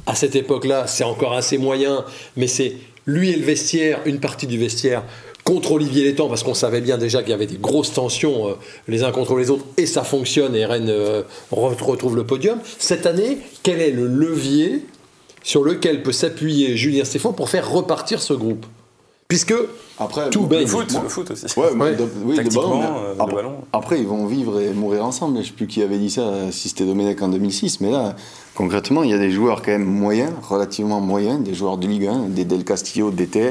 [0.07, 2.05] à cette époque-là, c'est encore assez moyen,
[2.37, 2.75] mais c'est
[3.09, 5.03] lui et le vestiaire, une partie du vestiaire
[5.42, 8.53] contre Olivier Létang, parce qu'on savait bien déjà qu'il y avait des grosses tensions euh,
[8.87, 12.59] les uns contre les autres, et ça fonctionne, et Rennes euh, re- retrouve le podium.
[12.79, 14.83] Cette année, quel est le levier
[15.42, 18.66] sur lequel peut s'appuyer Julien Stéphane pour faire repartir ce groupe?
[19.29, 19.53] Puisque
[19.99, 20.61] Après, tout le baigne.
[20.62, 21.45] Le foot, Moi- le foot aussi.
[21.59, 21.97] Ouais, mais Ouais.
[21.97, 22.95] de- oui, le Tactiquement, ballon.
[22.97, 23.55] euh, après, ballon.
[23.75, 25.35] après, ils vont vivre et mourir ensemble.
[25.35, 27.83] Je ne sais plus qui avait dit ça, si c'était Domenech en 2006.
[27.83, 28.17] Mais là,
[28.55, 32.07] concrètement, il y a des joueurs quand même moyens, relativement moyens, des joueurs de Ligue
[32.07, 33.51] 1, des Del Castillo, d'été.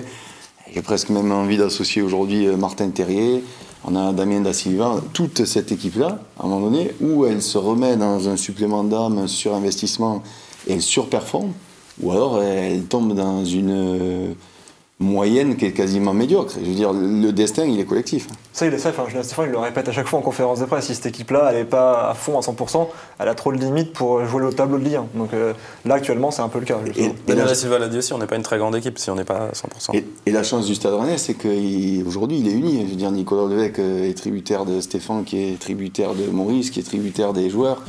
[0.74, 3.44] J'ai presque même envie d'associer aujourd'hui euh, Martin Terrier.
[3.86, 7.60] On a Damien Da Silva, toute cette équipe-là, à un moment donné, où elle se
[7.60, 10.24] remet dans un supplément d'âme, un surinvestissement,
[10.66, 11.52] et elle surperforme,
[12.02, 14.34] ou alors elle tombe dans une, euh,
[15.00, 16.56] moyenne qui est quasiment médiocre.
[16.60, 18.28] Je veux dire, le destin, il est collectif.
[18.52, 18.90] Ça, il est ça.
[18.90, 20.86] Enfin, Stéphane, il le répète à chaque fois en conférence de presse.
[20.88, 22.88] Si cette équipe-là, elle n'est pas à fond à 100%,
[23.20, 25.06] elle a trop de limites pour jouer au tableau de Ligue 1.
[25.16, 25.54] Donc euh,
[25.86, 26.78] là, actuellement, c'est un peu le cas.
[26.96, 29.12] Et, et la, Silva l'a dit aussi, on n'est pas une très grande équipe si
[29.12, 29.96] on n'est pas à 100%.
[29.96, 32.84] et- et la chance du Stade Rennais, c'est qu'aujourd'hui, il est uni.
[32.86, 36.80] Je veux dire, Nicolas Levesque est tributaire de Stéphane, qui est tributaire de Maurice, qui
[36.80, 37.84] est tributaire des joueurs.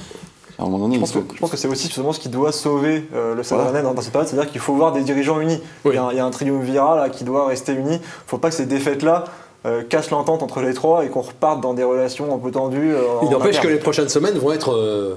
[0.58, 2.18] À un moment donné, Je pense, faut que, je pense que c'est aussi justement ce
[2.18, 3.80] qui doit sauver euh, le Stade Voilà.
[3.82, 5.60] Dans, cette période, c'est-à-dire qu'il faut voir des dirigeants unis.
[5.84, 5.92] Oui.
[5.92, 7.92] Il, y a un, il y a un triumvirat là, qui doit rester uni.
[7.92, 9.24] Il ne faut pas que ces défaites-là
[9.66, 12.92] euh, cassent l'entente entre les trois et qu'on reparte dans des relations un peu tendues.
[12.94, 15.14] euh, Il n'empêche que les prochaines semaines vont être euh,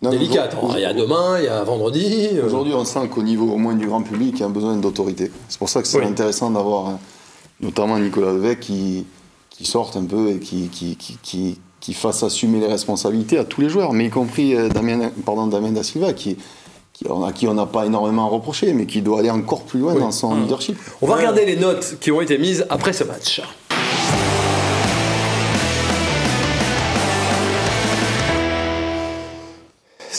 [0.00, 0.56] délicates.
[0.74, 2.28] Il y a demain, il y a vendredi.
[2.34, 4.50] euh, Aujourd'hui, on sent qu'au niveau au moins du grand public, il y a un
[4.50, 5.32] besoin d'autorité.
[5.48, 6.06] C'est pour ça que c'est Oui.
[6.06, 6.92] intéressant d'avoir
[7.60, 9.06] notamment Nicolas Levesque qui,
[9.50, 13.60] qui sorte un peu et qui, qui, qui, qui, fasse assumer les responsabilités à tous
[13.60, 16.36] les joueurs, mais y compris euh, Damien, pardon, Damien Da Silva, qui,
[16.92, 19.80] qui, à qui on n'a pas énormément à reprocher, mais qui doit aller encore plus
[19.80, 20.00] loin Oui.
[20.00, 20.78] dans son leadership.
[21.00, 23.40] On va regarder les notes qui ont été mises après ce match.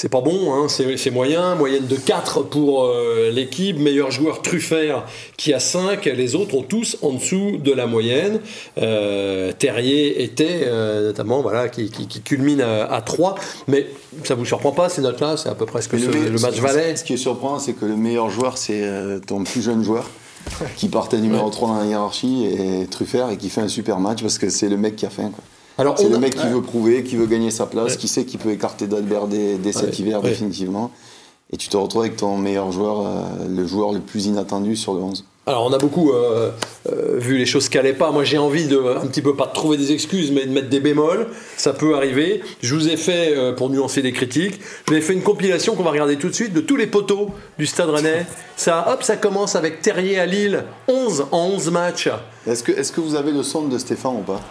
[0.02, 1.56] C'est pas bon, hein, c'est moyen.
[1.56, 3.78] Moyenne de 4 pour euh, l'équipe.
[3.78, 5.04] Meilleur joueur Truffert
[5.36, 6.06] qui a 5.
[6.06, 8.40] Les autres ont tous en dessous de la moyenne.
[8.78, 13.36] Euh, Terrier était euh, notamment, voilà, qui, qui- qui culmine à, à 3.
[13.68, 13.88] Mais
[14.24, 15.36] ça vous surprend pas ces notes-là?
[15.36, 16.96] C'est à peu près ce que ce- le match ce- valait.
[16.96, 18.82] Ce qui est surprenant, c'est que le meilleur joueur, c'est
[19.28, 20.10] ton plus jeune joueur,
[20.78, 24.22] qui partait numéro 3 dans la hiérarchie, et Truffert, et qui fait un super match,
[24.22, 25.32] parce que c'est le mec qui a faim.
[25.36, 25.44] quoi.
[25.80, 27.98] Alors, C'est on le mec qui veut prouver, qui veut gagner sa place, Ouais.
[27.98, 30.92] qui sait qu'il peut écarter d'Albert dès, dès cet hiver définitivement.
[31.52, 34.94] Et tu te retrouves avec ton meilleur joueur, euh, le joueur le plus inattendu sur
[34.94, 35.24] le 11.
[35.48, 36.52] Alors on a beaucoup euh,
[36.92, 38.12] euh, vu les choses qui n'allaient pas.
[38.12, 40.70] Moi j'ai envie de un petit peu pas de trouver des excuses, mais de mettre
[40.70, 41.26] des bémols.
[41.58, 42.42] Ça peut arriver.
[42.62, 44.60] Je vous ai fait euh, pour nuancer les critiques.
[44.88, 46.86] Je vous ai fait une compilation qu'on va regarder tout de suite de tous les
[46.86, 48.28] poteaux du Stade Rennais.
[48.58, 52.10] Ça, hop, ça commence avec Terrier à Lille, 11 en 11 matchs.
[52.46, 54.42] Est-ce que, est que vous avez le son de Stéphane ou pas?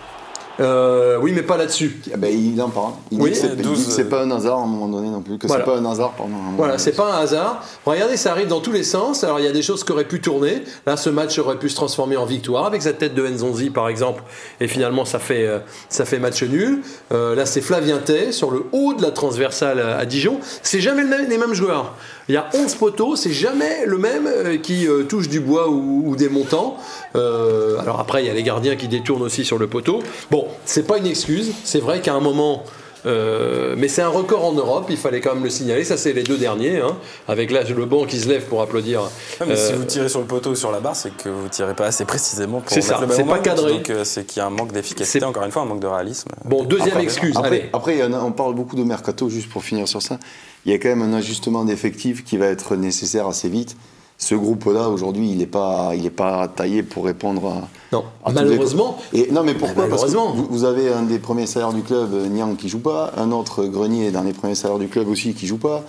[0.60, 2.00] Euh, oui, mais pas là-dessus.
[2.12, 2.92] Ah ben, Il en parle.
[3.12, 4.66] Il Oui, dit que c'est- il dit 12, que c'est pas un hasard à un
[4.66, 5.64] moment donné non plus, que Voilà.
[5.64, 6.32] c'est pas un hasard, pardon.
[6.56, 7.64] Voilà, c'est pas un hasard.
[7.86, 9.22] Regardez, ça arrive dans tous les sens.
[9.22, 10.62] Alors, il y a des choses qui auraient pu tourner.
[10.86, 13.88] Là, ce match aurait pu se transformer en victoire avec cette tête de Nzonzi, par
[13.88, 14.22] exemple.
[14.60, 16.82] Et finalement, ça fait, euh, ça fait match nul.
[17.12, 20.38] Euh, là, c'est Flavien Tay sur le haut de la transversale à Dijon.
[20.62, 21.94] C'est jamais le même- les mêmes joueurs.
[22.28, 24.28] Il y a 11 poteaux, c'est jamais le même
[24.60, 26.76] qui touche du bois ou, ou des montants.
[27.14, 30.00] Alors après, il y a les gardiens qui détournent aussi sur le poteau.
[30.30, 31.52] Bon, c'est pas une excuse.
[31.64, 32.64] C'est vrai qu'à un moment,
[33.06, 35.84] euh, mais c'est un record en Europe, il fallait quand même le signaler.
[35.84, 36.96] Ça, c'est les deux derniers, hein,
[37.28, 39.02] avec là le banc qui se lève pour applaudir.
[39.40, 41.28] Ouais, mais si Euh, vous tirez sur le poteau ou sur la barre, c'est que
[41.28, 43.72] vous tirez pas assez précisément pour C'est mettre ça, le ballon c'est pas cadré.
[43.72, 45.86] Donc euh, c'est qu'il y a un manque d'efficacité, encore une fois, un manque de
[45.86, 46.30] réalisme.
[46.44, 47.36] Bon, deuxième Après, excuse.
[47.36, 47.70] Après, Allez.
[47.72, 50.18] après, on parle beaucoup de mercato, juste pour finir sur ça.
[50.66, 53.76] Il y a quand même un ajustement d'effectifs qui va être nécessaire assez vite.
[54.20, 57.68] Ce groupe-là, aujourd'hui, il n'est pas, il est pas taillé pour répondre à.
[57.92, 58.98] Non, à tous les- malheureusement.
[59.12, 59.86] Et, non, mais pourquoi?
[59.88, 62.80] Parce que vous, vous avez un des premiers salaires du club, euh, Niang, qui joue
[62.80, 65.84] pas, un autre Grenier dans les premiers salaires du club aussi qui joue pas.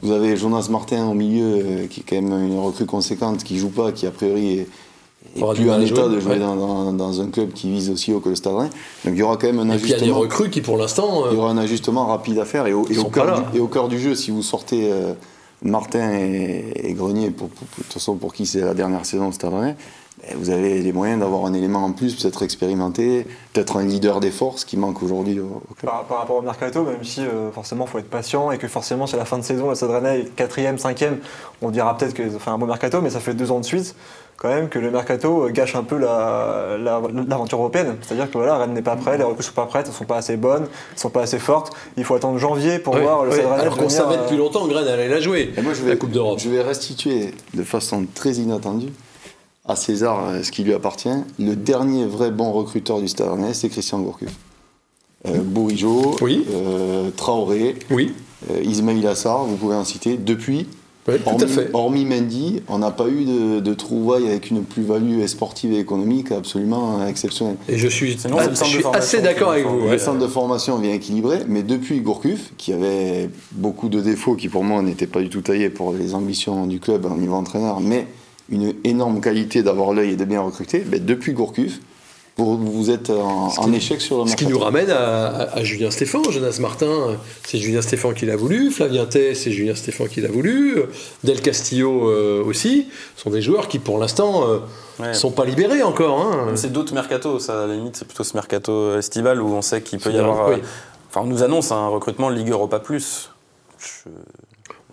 [0.00, 3.58] Vous avez Jonas Martin au milieu, euh, qui est quand même une recrue conséquente, qui
[3.58, 4.68] joue pas, qui a priori est,
[5.54, 6.38] plus en état de jouer ouais.
[6.38, 8.70] dans, dans- dans un club qui vise aussi haut que le Stade Rennais.
[9.04, 10.20] Donc il y aura quand même un Et puis il y a des ajustement.
[10.20, 12.84] recrues qui, pour l'instant, euh, Il y aura un ajustement rapide à faire et au,
[12.88, 15.12] et cœur, du, et au cœur du jeu, si vous sortez euh,
[15.62, 19.72] Martin et, Grenier, pour, pour- de toute façon pour qui c'est la dernière saison Rennais,
[19.72, 19.76] ben,
[20.36, 24.30] vous avez les moyens d'avoir un élément en plus, peut-être expérimenté, peut-être un leader des
[24.30, 25.90] forces qui manque aujourd'hui au, au club.
[25.90, 28.68] Par, par rapport au mercato, même si euh, forcément il faut être patient et que
[28.68, 31.16] forcément c'est la fin de saison, le Stade Rennais est 4ème, 5ème,
[31.60, 33.64] on dira peut-être qu'ils ont fait un bon mercato, mais ça fait deux ans de
[33.64, 33.94] suite
[34.38, 37.96] quand même que le mercato euh, gâche un peu la- la- l'aventure européenne.
[38.02, 40.16] C'est-à-dire que voilà, Rennes n'est pas prêt, les recrues sont pas prêtes, elles sont pas
[40.16, 41.72] assez bonnes, elles sont pas assez fortes.
[41.96, 44.74] Il faut attendre janvier pour voir le Rennais alors qu'on savait euh, depuis longtemps que
[44.74, 46.38] Rennes allait la jouer, Et moi, je vais, la Coupe d'Europe.
[46.40, 48.88] je vais restituer de façon très inattendue
[49.66, 51.08] à César ce qui lui appartient.
[51.38, 54.34] Le dernier vrai bon recruteur du Stade Rennais, c'est Christian Gourcuff.
[55.28, 56.44] Euh, Bourigeau, Oui.
[56.50, 58.12] euh, Traoré, Oui,
[58.50, 60.16] euh, Ismail Assar, vous pouvez en citer.
[60.16, 60.66] Depuis,
[61.06, 61.70] oui, tout hormis, à fait.
[61.74, 66.32] hormis Mendy, on n'a pas eu de, de trouvailles avec une plus-value sportive et économique
[66.32, 67.54] absolument exceptionnelle.
[67.68, 69.84] Et je suis, Sinon, ah, je assez d'accord avec vous.
[69.84, 69.92] ouais.
[69.92, 74.48] Le centre de formation vient équilibré, mais depuis Gourcuff, qui avait beaucoup de défauts qui
[74.48, 77.78] pour moi n'étaient pas du tout taillés pour les ambitions du club au niveau entraîneur,
[77.78, 78.08] mais
[78.50, 81.78] une énorme qualité d'avoir l'œil et de bien recruter, ben, depuis Gourcuff,
[82.38, 84.58] vous, vous êtes en, échec sur le Ce qui mercato.
[84.58, 86.22] nous ramène à, à- à Julien Stéphan.
[86.30, 88.70] Jonas Martin, c'est Julien Stéphan qui l'a voulu.
[88.70, 90.76] Flavien Tay, c'est Julien Stéphan qui l'a voulu.
[91.24, 92.86] Del Castillo euh, aussi.
[93.16, 94.58] Ce sont des joueurs qui, pour l'instant, euh,
[94.98, 95.14] Ouais.
[95.14, 96.20] sont pas libérés encore.
[96.20, 96.52] hein.
[96.54, 99.80] C'est d'autres mercato, ça à la limite, c'est plutôt ce mercato estival où on sait
[99.82, 100.48] qu'il peut y avoir.
[100.48, 100.54] oui.
[100.56, 100.58] euh,
[101.10, 103.30] Enfin, on nous annonce un recrutement Ligue Europa Plus.
[103.78, 104.10] Je-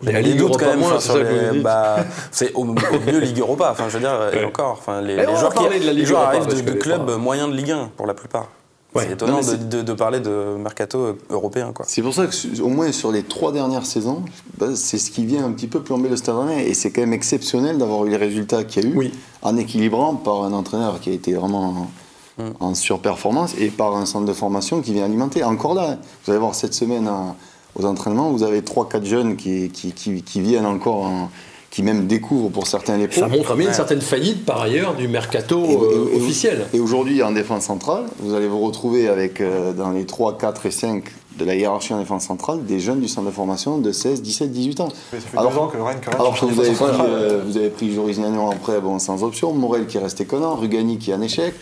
[0.02, 1.96] Mais la Ligue Europa quand même moins, enfin, c'est les- bah,
[2.30, 2.64] c'est au, au
[3.06, 3.68] mieux Ligue Europa.
[3.72, 4.76] Enfin, je veux dire, et encore.
[4.78, 7.54] Enfin, les, joueurs, qui, de la les Ligue joueurs Europa, arrivent de, clubs moyens de
[7.56, 8.48] Ligue 1 pour la plupart.
[8.94, 9.04] Ouais.
[9.06, 11.84] C'est étonnant Non, de, de- de parler de mercato européen, quoi.
[11.88, 14.22] C'est pour ça que, au moins sur les trois dernières saisons,
[14.58, 16.66] bah, c'est ce qui vient un petit peu plomber le Stade Rennais.
[16.66, 19.12] Et c'est quand même exceptionnel d'avoir eu les résultats qu'il y a eu, Oui.
[19.42, 21.90] en équilibrant par un entraîneur qui a été vraiment en,
[22.38, 22.52] Mm.
[22.60, 25.44] en surperformance et par un centre de formation qui vient alimenter.
[25.44, 27.34] Encore là, vous allez voir cette semaine à-
[27.76, 31.30] aux entraînements, vous avez 3-4 jeunes qui, qui, qui- qui viennent encore, en-
[31.70, 33.20] qui même découvrent pour certains les pros.
[33.20, 36.66] Ça montre bien une certaine faillite par ailleurs du mercato Et- euh, et- officiel.
[36.74, 40.66] Et aujourd'hui, en défense centrale, vous allez vous retrouver avec, euh, dans les 3, 4
[40.66, 41.04] et 5
[41.38, 44.50] de la hiérarchie en défense centrale, des jeunes du centre de formation de 16, 17,
[44.50, 44.88] 18 ans.
[45.12, 47.56] Mais ça fait Alors- que Rennes, que Rennes Alors que vous avez, pris, euh, vous
[47.56, 51.12] avez pris Joris Gagnon après, bon, sans option, Morel qui est resté connant, Rugani qui
[51.12, 51.54] est en échec,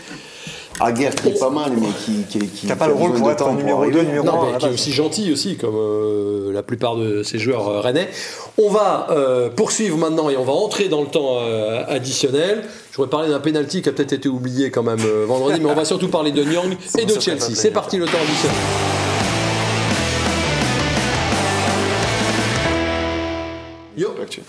[0.81, 3.83] Aguerre qui est pas mal, mais qui, qui, qui, pas le rôle pour être numéro
[3.83, 4.01] arriver.
[4.01, 6.63] deux, numéro Non, un, mais à la qui est aussi gentil aussi, comme euh, la
[6.63, 8.09] plupart de ces joueurs euh, rennais.
[8.59, 12.63] On va euh, poursuivre maintenant et on va entrer dans le temps euh, additionnel.
[12.95, 15.75] J'aurais parlé d'un penalty qui a peut-être été oublié quand même euh, vendredi, mais on
[15.75, 17.55] va surtout parler de Nyang et de Chelsea.
[17.55, 19.08] C'est parti le temps additionnel.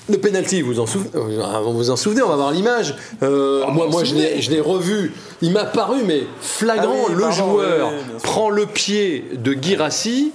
[0.09, 2.95] Le penalty, vous en souvenez euh, Vous en souvenez On va voir l'image.
[3.23, 5.13] Euh, moi, moi, je l'ai, revu.
[5.41, 6.93] Il m'a paru, mais flagrant.
[6.93, 10.31] Ah oui, le pardon, joueur oui, oui, prend le pied de Girassi.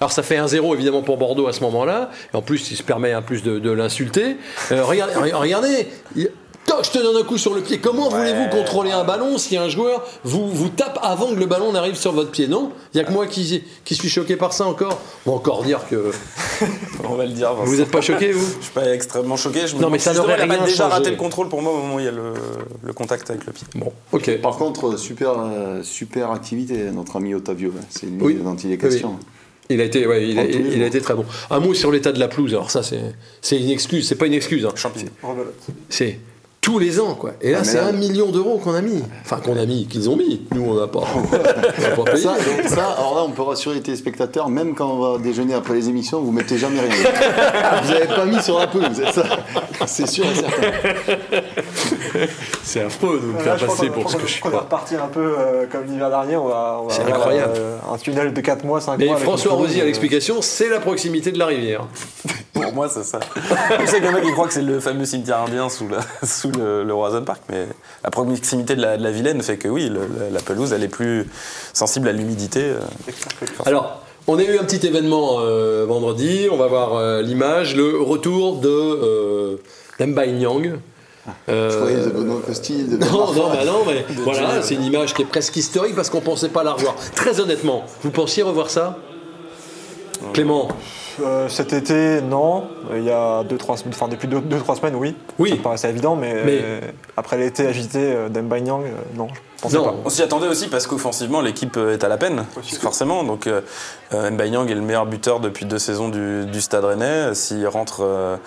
[0.00, 2.10] Alors ça fait 1-0 évidemment pour Bordeaux à ce moment-là.
[2.32, 4.36] Et en plus, il se permet en plus de, de l'insulter.
[4.70, 5.88] Euh, regardez, regardez.
[6.16, 6.30] il-
[6.68, 7.78] Toc, je te donne un coup sur le pied.
[7.78, 11.72] Comment voulez-vous contrôler un ballon si un joueur vous, vous tape avant que le ballon
[11.72, 14.52] n'arrive sur votre pied Non Il n'y a que moi qui, qui suis choqué par
[14.52, 15.00] ça encore.
[15.26, 16.12] On va encore dire que
[17.08, 17.52] On va le dire.
[17.54, 17.64] Vincent.
[17.64, 19.66] vous n'êtes pas choqué, vous Je suis pas extrêmement choqué.
[19.66, 20.92] Je me Non, mais ça n'aurait il a pas rien déjà changé.
[20.94, 22.34] raté le contrôle pour moi au moment où il y a le,
[22.84, 23.66] le contact avec le pied.
[23.74, 24.38] Bon, ok.
[24.42, 27.72] Par contre, super, euh, super activité, notre ami Otavio.
[27.88, 28.34] C'est lui Oui.
[28.34, 29.18] dont il est Oui, question.
[29.70, 31.24] Il a été, ouais, il, a, il été très bon.
[31.50, 32.52] Un mot sur l'état de la pelouse.
[32.52, 33.00] Alors ça, c'est,
[33.42, 34.08] c'est une excuse.
[34.08, 34.64] C'est pas une excuse.
[34.66, 34.72] hein.
[35.90, 36.18] C'est
[36.68, 37.30] tous les ans, quoi.
[37.40, 39.02] Et là, Ah, c'est un million d'euros qu'on a mis.
[39.24, 40.42] Enfin, qu'on a mis, qu'ils ont mis.
[40.54, 41.00] Nous, on n'a pas.
[41.96, 42.18] on payé.
[42.18, 45.54] Ça, donc ça, alors là, on peut rassurer les téléspectateurs, même quand on va déjeuner
[45.54, 46.90] après les émissions, vous mettez jamais rien.
[47.82, 49.24] vous n'avez pas mis sur la pelouse, ça,
[49.86, 50.68] c'est sûr et certain.
[52.62, 55.02] C'est affreux de nous Là, faire passer pour ce que je suis qu'on va repartir
[55.02, 56.36] un peu euh, comme l'hiver dernier.
[56.36, 57.54] On va, on va C'est incroyable.
[57.56, 59.16] euh, un tunnel de 4 mois, 5 Mais mois.
[59.16, 61.86] François Rosier à euh, l'explication, c'est la proximité de la rivière.
[62.62, 63.20] Pour moi, c'est ça.
[63.80, 65.88] Je sais qu'il y en a qui croient que c'est le fameux cimetière indien sous,
[65.88, 67.66] la, sous le, le Roison Park, mais
[68.04, 70.84] la proximité de la, de la Vilaine fait que oui, le- la, la pelouse, elle
[70.84, 71.26] est plus
[71.72, 72.60] sensible à l'humidité.
[72.62, 72.78] euh.
[73.66, 76.48] Alors, on a eu un petit événement euh, vendredi.
[76.52, 79.56] On va voir euh, l'image, le retour de euh,
[80.00, 80.78] Nyang.
[81.50, 84.84] Euh, Je croyais de Benoît Costil, de Non, non, bah non, mais voilà, c'est une
[84.84, 86.94] image qui est presque historique parce qu'on pensait pas la revoir.
[87.14, 88.96] Très honnêtement, vous pensiez revoir ça?
[90.32, 90.68] Clément
[91.20, 92.64] euh, cet été, non.
[92.94, 95.14] Il y a 2-3 semaines, enfin depuis 2-3 semaines, oui.
[95.38, 95.50] Oui.
[95.50, 96.80] Ça me paraissait évident, mais, Mais- euh,
[97.16, 99.84] après l'été agité euh, d'Emba Nyang, euh, non, je pensais Non.
[99.84, 99.94] pas.
[100.04, 102.44] On s'y attendait aussi parce qu'offensivement, l'équipe est à la peine,
[102.80, 103.24] forcément.
[103.24, 103.48] Donc,
[104.12, 107.34] Mbayang est le meilleur buteur depuis deux saisons du, du Stade Rennais.
[107.34, 108.38] S'il rentre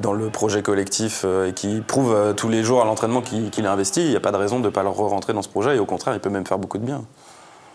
[0.00, 3.72] dans le projet collectif et qui prouve tous les jours à l'entraînement qu'il qu'il a
[3.72, 5.76] investi, il n'y a pas de raison de ne pas le re-rentrer dans ce projet.
[5.76, 7.02] Et au contraire, il peut même faire beaucoup de bien.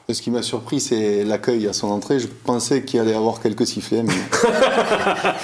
[0.07, 2.19] Ce qui m'a surpris, c'est l'accueil à son entrée.
[2.19, 4.13] Je pensais qu'il allait avoir quelques sifflets, mais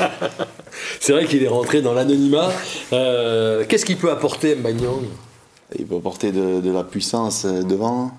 [0.99, 2.49] C'est vrai qu'il est rentré dans l'anonymat.
[2.93, 5.03] Euh, Qu'est-ce qu'il peut apporter Demba Nyang
[5.79, 8.11] il peut apporter de, de la puissance euh, devant,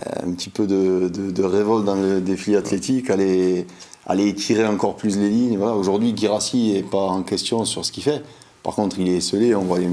[0.00, 3.66] euh, un petit peu de, de- de révolte dans le défi athlétique, aller,
[4.06, 5.56] aller étirer encore plus les lignes.
[5.56, 5.74] Voilà.
[5.74, 8.20] Aujourd'hui, Girassi n'est pas en question sur ce qu'il fait.
[8.66, 9.86] Par contre, il est esselé, on voit les,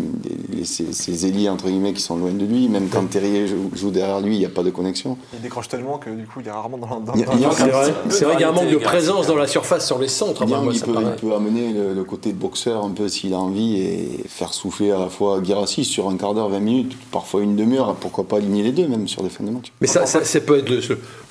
[0.51, 2.67] les- ses, ses ailiers entre guillemets qui sont loin de lui.
[2.69, 5.15] Même quand Terrier joue, joue derrière lui, il n'y a pas de connexion.
[5.31, 7.33] Il décroche tellement que du coup, il est rarement dans, dans, Il y a- dans-
[7.33, 8.77] il y a- dans- C'est vrai, peu c'est vrai qu'il y a un manque de
[8.77, 10.41] présence dans la surface sur les centres.
[10.41, 12.89] Enfin, Niang, moi, il, ça peut, paraît- il peut amener le, le côté boxeur un
[12.89, 16.49] peu s'il a envie et faire souffler à la fois Girassi sur un quart d'heure,
[16.49, 17.93] 20 minutes, parfois une demi-heure.
[18.01, 19.71] Pourquoi pas aligner les deux même sur des fins de match.
[19.81, 20.81] Mais ça, ça, ça peut être le,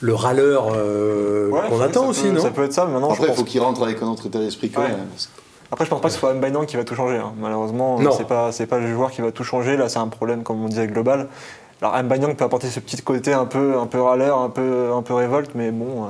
[0.01, 2.41] le râleur euh, Ouais, qu'on attend ça aussi, peut- non?
[2.43, 4.07] Ça peut être ça, mais maintenant, Après, je il pense faut qu'il rentre avec un
[4.07, 4.87] autre état d'esprit que Ouais.
[4.87, 5.42] rien, parce que-
[5.73, 7.17] Après, je pense pas que ce soit Mbainang qui va tout changer.
[7.17, 7.33] hein.
[7.41, 9.77] Malheureusement, c'est pas c'est pas le joueur qui va tout changer.
[9.77, 11.29] Là, c'est un problème, comme on disait, global.
[11.81, 15.03] Alors, Mbainang peut apporter ce petit côté un peu un peu râleur, un peu un
[15.03, 16.07] peu révolte, mais bon, euh,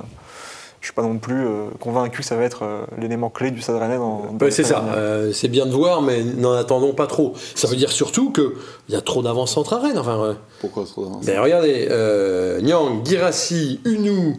[0.81, 3.63] je suis pas non plus euh, convaincu que ça va être euh, l'élément clé du
[3.63, 4.25] Stade Rennais dans.
[4.33, 4.79] dans Ouais, les c'est ça.
[4.79, 4.97] à.
[4.97, 7.33] Euh, c'est bien de voir, mais n'en attendons pas trop.
[7.55, 8.51] Ça veut dire surtout qu'il
[8.89, 9.97] y a trop d'avance entre Rennes.
[9.97, 11.25] Enfin, euh, Pourquoi trop d'avance?
[11.25, 14.35] Ben, regardez, euh, Nyang, Girassi, Unou,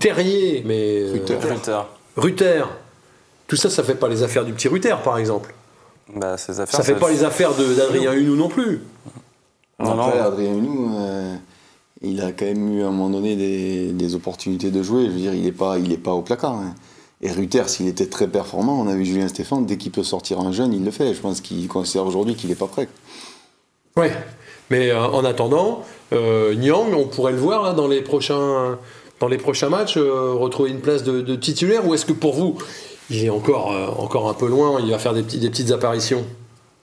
[0.00, 1.34] Terrier, mais euh, Rutter.
[1.50, 1.86] Ruther,
[2.16, 2.64] Ruther.
[3.48, 5.52] Tout ça, ça fait pas les affaires du petit Ruther, par exemple.
[6.14, 6.76] bah, ces affaires.
[6.78, 8.82] Ça fait pas les affaires de- d'Adrien Unou non plus.
[9.80, 10.02] Non, non.
[10.04, 11.34] Après, Adrien Hunou, euh,
[12.02, 15.06] il a quand même eu à un moment donné des, des opportunités de jouer.
[15.06, 16.54] Je veux dire, il n'est pas, il est pas au placard.
[16.54, 16.74] hein.
[17.20, 20.38] Et Ruther, s'il était très performant, on a vu Julien Stéphane, dès qu'il peut sortir
[20.40, 21.14] un jeune, il le fait.
[21.14, 22.88] Je pense qu'il considère aujourd'hui qu'il n'est pas prêt.
[23.96, 24.12] Ouais,
[24.70, 25.82] mais euh, en attendant,
[26.12, 28.78] euh, Nyang, on pourrait le voir là, dans, les prochains,
[29.20, 32.34] dans les prochains matchs, euh, retrouver une place de, de titulaire, ou est-ce que pour
[32.34, 32.56] vous,
[33.10, 35.70] il est encore, euh, encore un peu loin, il va faire des, petits, des petites
[35.70, 36.24] apparitions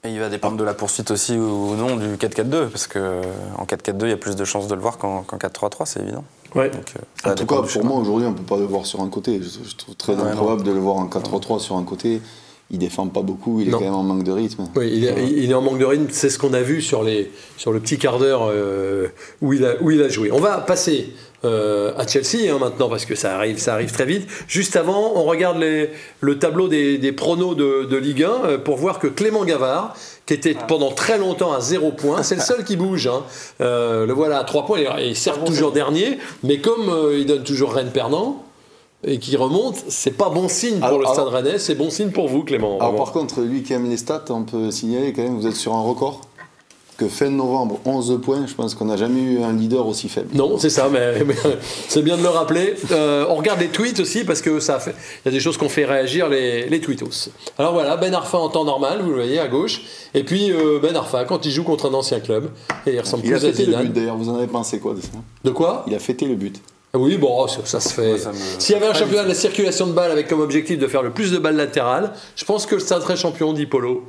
[0.04, 3.20] Et il va dépendre de la poursuite aussi ou non du 4-4-2, parce que
[3.58, 6.00] en 4-4-2, il y a plus de chances de le voir qu'en qu'en 4-3-3, c'est
[6.00, 6.24] évident.
[6.54, 6.70] Ouais.
[6.70, 9.00] Donc, euh, En tout cas, pour moi, aujourd'hui, on ne peut pas le voir sur
[9.00, 9.40] un côté.
[9.42, 12.20] Je, je trouve très Ouais, improbable de le voir en 4-3-3 sur un côté.
[12.70, 13.76] Il défend pas beaucoup, il Non.
[13.76, 14.64] est quand même en manque de rythme.
[14.74, 17.04] Oui, il est, il est en manque de rythme, c'est ce qu'on a vu sur,
[17.04, 19.06] les, sur le petit quart d'heure euh,
[19.40, 20.32] où, il a, où il a joué.
[20.32, 21.12] On va passer
[21.44, 24.26] euh, à Chelsea hein, maintenant parce que ça arrive, ça arrive très vite.
[24.48, 28.58] Juste avant, on regarde les- le tableau des, des pronos de, de Ligue 1 euh,
[28.58, 29.94] pour voir que Clément Gavard,
[30.24, 33.06] qui était pendant très longtemps à 0 points, c'est le seul qui bouge.
[33.06, 33.22] hein.
[33.60, 37.26] Euh, le voilà à 3 points, il est- certes toujours dernier, mais comme euh, il
[37.26, 38.42] donne toujours Rennes perdant
[39.04, 42.10] et qui remonte, c'est pas bon signe pour Alors- le Stade Rennais, c'est bon signe
[42.10, 42.76] pour vous Clément.
[42.76, 43.04] Alors vraiment.
[43.04, 45.74] par contre, lui qui aime les stats, on peut signaler quand même, vous êtes sur
[45.74, 46.22] un record.
[46.96, 50.30] Que fin novembre, 11 points, je pense qu'on n'a jamais eu un leader aussi faible.
[50.34, 51.34] Non, c'est ça, mais, mais
[51.88, 52.74] c'est bien de le rappeler.
[52.90, 55.58] Euh, on regarde les tweets aussi parce que ça fait, il y a des choses
[55.58, 57.28] qu'on fait réagir les, les tweetos.
[57.58, 59.82] Alors voilà, Ben Arfa en temps normal, vous le voyez à gauche,
[60.14, 62.48] et puis euh, Ben Arfa quand il joue contre un ancien club,
[62.86, 64.78] et il ressemble Il a plus à fêté le but d'ailleurs, vous en avez pensé
[64.78, 65.08] quoi de ça?
[65.44, 65.84] De quoi?
[65.86, 66.62] Il a fêté le but.
[66.94, 68.14] Ah Oui, bon, ça, ça se fait.
[68.58, 71.02] S'il y avait un championnat de la circulation de balles avec comme objectif de faire
[71.02, 74.04] le plus de balles latérales, je pense que le Stade serait champion, dit Polo.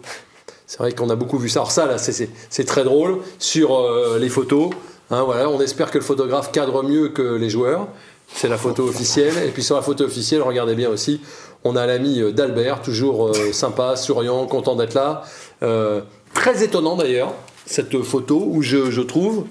[0.68, 1.62] C'est vrai qu'on a beaucoup vu ça.
[1.62, 4.70] Alors ça, là, c'est- très drôle sur euh, les photos.
[5.10, 7.88] Hein, voilà, on espère que le photographe cadre mieux que les joueurs.
[8.36, 9.34] C'est la photo officielle.
[9.48, 11.22] Et puis sur la photo officielle, regardez bien aussi,
[11.64, 15.24] on a l'ami euh, d'Albert, toujours euh, sympa, souriant, content d'être là.
[15.64, 16.02] Euh,
[16.34, 17.34] très étonnant d'ailleurs,
[17.66, 19.46] cette photo où je, je trouve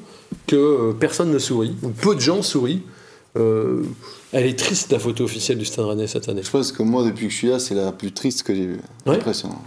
[0.47, 2.83] que personne ne sourit, ou peu de gens sourient.
[3.39, 3.83] Euh,
[4.33, 6.43] elle est triste la photo officielle du Stade Rennais cette année.
[6.43, 8.67] Je pense que moi, depuis que je suis là, c'est la plus triste que j'ai
[8.67, 8.81] vue.
[9.07, 9.15] Ouais.
[9.17, 9.63] Impressionnant.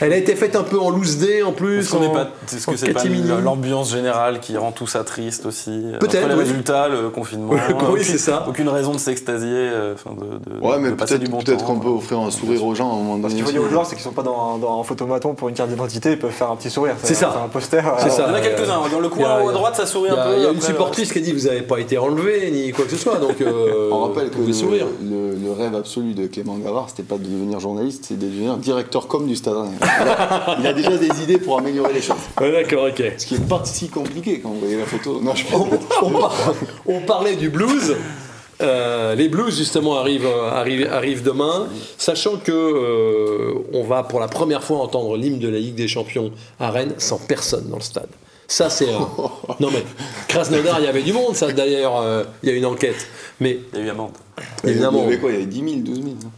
[0.00, 1.80] Elle a été faite un peu en loose day en plus.
[1.80, 3.02] Est-ce en- pas, que c'est pas
[3.42, 6.40] l'ambiance générale qui rend tout ça triste aussi euh, Peut-être, les oui.
[6.40, 8.46] résultats, le confinement, Oui, aucune, c'est ça.
[8.48, 11.38] aucune raison de s'extasier, euh, enfin, de, de, Ouais, mais de passer peut-être du bon
[11.42, 11.66] peut-être temps.
[11.74, 13.34] qu'on peut offrir un sourire aux gens à un moment Ce donné.
[13.34, 15.54] qu'il faut dire aux joueurs, c'est qu'ils sont pas dans, dans un photomaton pour une
[15.54, 16.94] carte d'identité, ils peuvent faire un petit sourire.
[17.02, 17.42] C'est ça.
[17.44, 17.82] un poster.
[17.98, 18.24] C'est euh, ça.
[18.26, 20.18] Il y en a quelques-uns, dans le coin haut à droite, ça sourit Il y
[20.18, 20.36] un a, peu.
[20.38, 22.84] il y a une supportrice qui a dit vous n'avez pas été enlevé ni quoi
[22.86, 23.18] que ce soit.
[23.18, 27.24] Donc, euh, On rappelle vous que le rêve absolu de Clément Gavard, c'était pas de
[27.24, 31.22] devenir journaliste, c'est de devenir directeur com du Stade Il a, il a déjà des
[31.22, 32.16] idées pour améliorer les choses.
[32.40, 33.02] Ouais, D'accord, ok.
[33.18, 35.20] Ce qui est pas si compliqué quand vous voyez la photo.
[35.22, 35.68] Non, je on,
[36.02, 36.54] on par-
[36.86, 37.96] on parlait du blues.
[38.60, 44.26] Euh, les blues justement arrivent, arrivent, arrivent demain, sachant que euh, on va pour la
[44.26, 47.82] première fois entendre l'hymne de la Ligue des Champions à Rennes sans personne dans le
[47.82, 48.08] stade.
[48.48, 48.98] Ça c'est un...
[49.60, 49.84] non mais
[50.26, 53.06] Krasnodar il y avait du monde ça d'ailleurs euh, il y a une enquête
[53.40, 54.12] mais Il y a eu amende.
[54.64, 55.30] Il y avait quoi?
[55.30, 56.06] Il y avait 10 000, 12 000.
[56.08, 56.30] hein?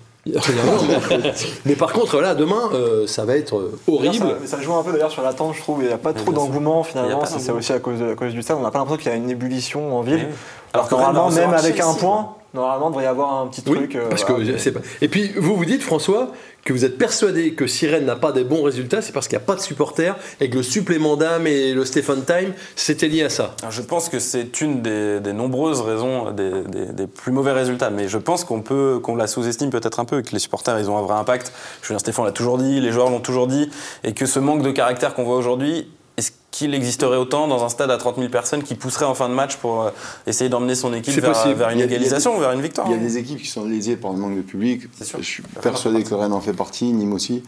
[1.64, 4.74] Mais, par contre là demain euh, ça va être euh, horrible Ça, mais ça joue
[4.74, 5.82] un peu d'ailleurs sur l'attente, je trouve.
[5.82, 8.42] Il n'y a pas trop d'engouement finalement, c'est aussi à cause, de- à cause du
[8.42, 8.58] stade.
[8.58, 10.26] On n'a pas l'impression qu'il y a une ébullition en ville.
[10.28, 10.34] Oui.
[10.74, 13.76] Alors que normalement, même avec un point, normalement, il devrait y avoir un petit Oui,
[13.76, 13.96] truc.
[13.96, 14.58] euh, parce que voilà.
[14.58, 16.32] c'est pas- Et puis vous vous dites François
[16.64, 19.38] que vous êtes persuadé que si Rennes n'a pas des bons résultats, c'est parce qu'il
[19.38, 23.08] n'y a pas de supporters et que le supplément d'âme et le Stephen Time c'était
[23.08, 23.54] lié à ça.
[23.60, 27.52] Alors, je pense que c'est une des, des nombreuses raisons des, des- des plus mauvais
[27.52, 30.78] résultats, mais je pense qu'on peut qu'on la sous-estime peut-être un peu, que les supporters
[30.78, 31.52] ils ont un vrai impact.
[31.82, 33.70] Julien Stéphane l'a toujours dit, les joueurs l'ont toujours dit,
[34.04, 35.88] et que ce manque de caractère qu'on voit aujourd'hui,
[36.20, 39.28] est-ce qu'il existerait autant dans un stade à 30 000 personnes qui pousserait en fin
[39.28, 39.90] de match pour euh,
[40.26, 42.92] essayer d'emmener son équipe C'est vers, une a- a égalisation ou vers une victoire Il
[42.92, 44.82] y a des équipes qui sont lésées par le manque de public.
[45.02, 45.18] Sûr.
[45.20, 47.42] Je suis persuadé que Rennes en fait partie, Nîmes aussi.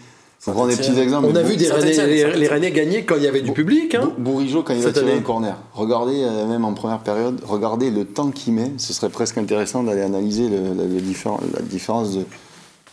[0.48, 1.28] On prend des petits exemples.
[1.30, 3.52] On a vu des Saint-Étienne, Rennais, les, les Rennais gagner quand il y avait du
[3.52, 3.94] public.
[3.94, 4.10] Hein.
[4.18, 5.12] Bou- Bourigeau, quand il tirer année.
[5.18, 8.72] un corner, regardez, euh, même en première période, regardez le temps qu'il met.
[8.76, 12.24] Ce serait presque intéressant d'aller analyser le- la différence de,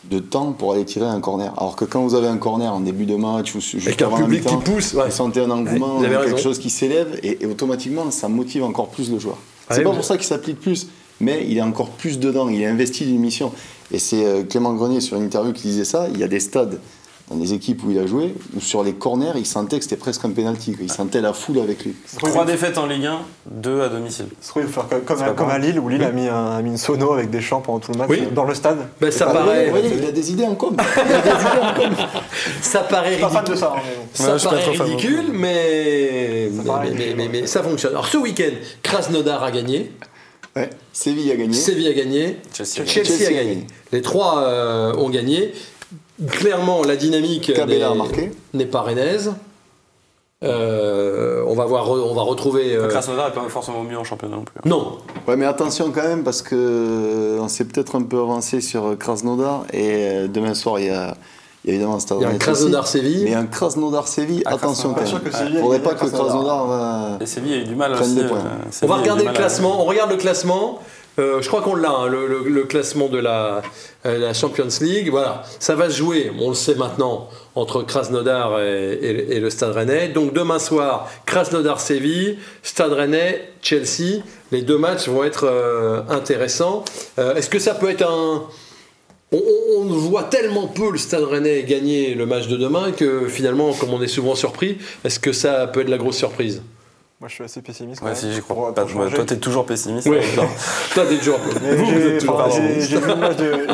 [0.06, 1.54] de temps pour aller tirer un corner.
[1.58, 4.06] Alors que quand vous avez un corner en début de match ou juste Avec un
[4.08, 4.94] avant public qui pousse.
[4.94, 5.06] ouais.
[5.06, 6.38] vous sentez un engouement, quelque raison.
[6.38, 9.38] chose qui s'élève et, et automatiquement ça motive encore plus le joueur.
[9.70, 10.88] Ah C'est oui, pas pour ça qu'il s'applique plus,
[11.20, 13.52] mais il est encore plus dedans, il est investi d'une mission.
[13.92, 16.40] Et c'est euh, Clément Grenier sur une interview qui disait ça, il y a des
[16.40, 16.80] stades
[17.30, 19.98] dans les équipes où il a joué, où sur les corners, il sentait que c'était
[19.98, 21.96] presque un pénalty, il sentait la foule avec lui.
[22.18, 23.20] Trois défaites en Ligue 1,
[23.52, 24.26] deux à domicile.
[24.42, 26.78] Je trouve faire comme, à, comme Lille, où Lille a mis, un, a mis une
[26.78, 28.24] sono avec des chants pendant tout le match Oui.
[28.34, 28.80] dans le stade.
[29.00, 30.76] Ben, ça, paraît, vous voyez, il a des idées en com.
[30.96, 31.96] Il a des idées en com.
[32.62, 33.56] ça paraît Je suis pas fan ridicule.
[33.56, 34.08] de ça, hein, mais bon.
[34.14, 37.92] Ça Ouais, paraît ridicule, mais, mais, paraît mais- ridicule, mais- ça fonctionne.
[37.92, 39.92] Alors ce week-end, Krasnodar a gagné,
[40.56, 41.54] Ouais, Séville a gagné.
[41.54, 42.84] Séville a gagné, Chelsea.
[42.88, 43.50] Chelsea, Chelsea a a gagné.
[43.54, 43.68] gagné.
[43.92, 45.54] Les trois euh, ont gagné.
[46.28, 48.32] Clairement, la dynamique n'est- a marqué.
[48.54, 49.34] n'est pas rennaise.
[50.42, 52.74] Euh, on va voir, on va retrouver.
[52.76, 54.56] euh, Krasnodar n'est pas forcément mieux en championnat non plus.
[54.58, 54.62] hein.
[54.66, 58.62] non, Ouais, mais attention quand même parce que euh, on s'est peut-être un peu avancé
[58.62, 61.14] sur Krasnodar et euh, demain soir il y a,
[61.66, 63.26] il y a évidemment Stade il y a un Krasnodar Séville.
[63.26, 64.42] mais un Krasnodar Séville.
[64.46, 65.08] Ah, attention quand même.
[65.08, 66.68] Sûr que Séville a Faudrait pas que Krasnodar.
[66.68, 67.18] Va.
[67.20, 68.16] Et Séville a eu du mal aussi.
[68.16, 68.38] des points.
[68.38, 69.82] euh, On va regarder le classement.
[69.82, 70.80] On regarde le classement.
[71.20, 73.62] Euh, je crois qu'on l'a, hein, le, classement de la,
[74.06, 75.10] euh, la Champions League.
[75.10, 80.08] Voilà, ça va se jouer, on le sait maintenant, entre Krasnodar et, le Stade Rennais.
[80.08, 84.22] Donc demain soir, Krasnodar-Séville, Stade Rennais, Chelsea.
[84.52, 86.86] Les deux matchs vont être euh, intéressants.
[87.18, 88.46] Est-ce que ça peut être un...
[89.32, 89.44] On-
[89.78, 93.94] on voit tellement peu le Stade Rennais gagner le match de demain que finalement, comme
[93.94, 96.62] on est souvent surpris, est-ce que ça peut être la grosse surprise?
[97.22, 98.00] Moi, je suis assez pessimiste.
[98.00, 98.86] quand Ouais, même, si j'y crois pour- pas.
[98.86, 100.08] pour Toi, t'es toujours pessimiste.
[100.10, 100.20] Oui,
[100.94, 101.04] toi.
[101.06, 101.38] t'es toujours...
[101.40, 101.86] Vous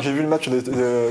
[0.02, 0.60] j'ai- vu le match de,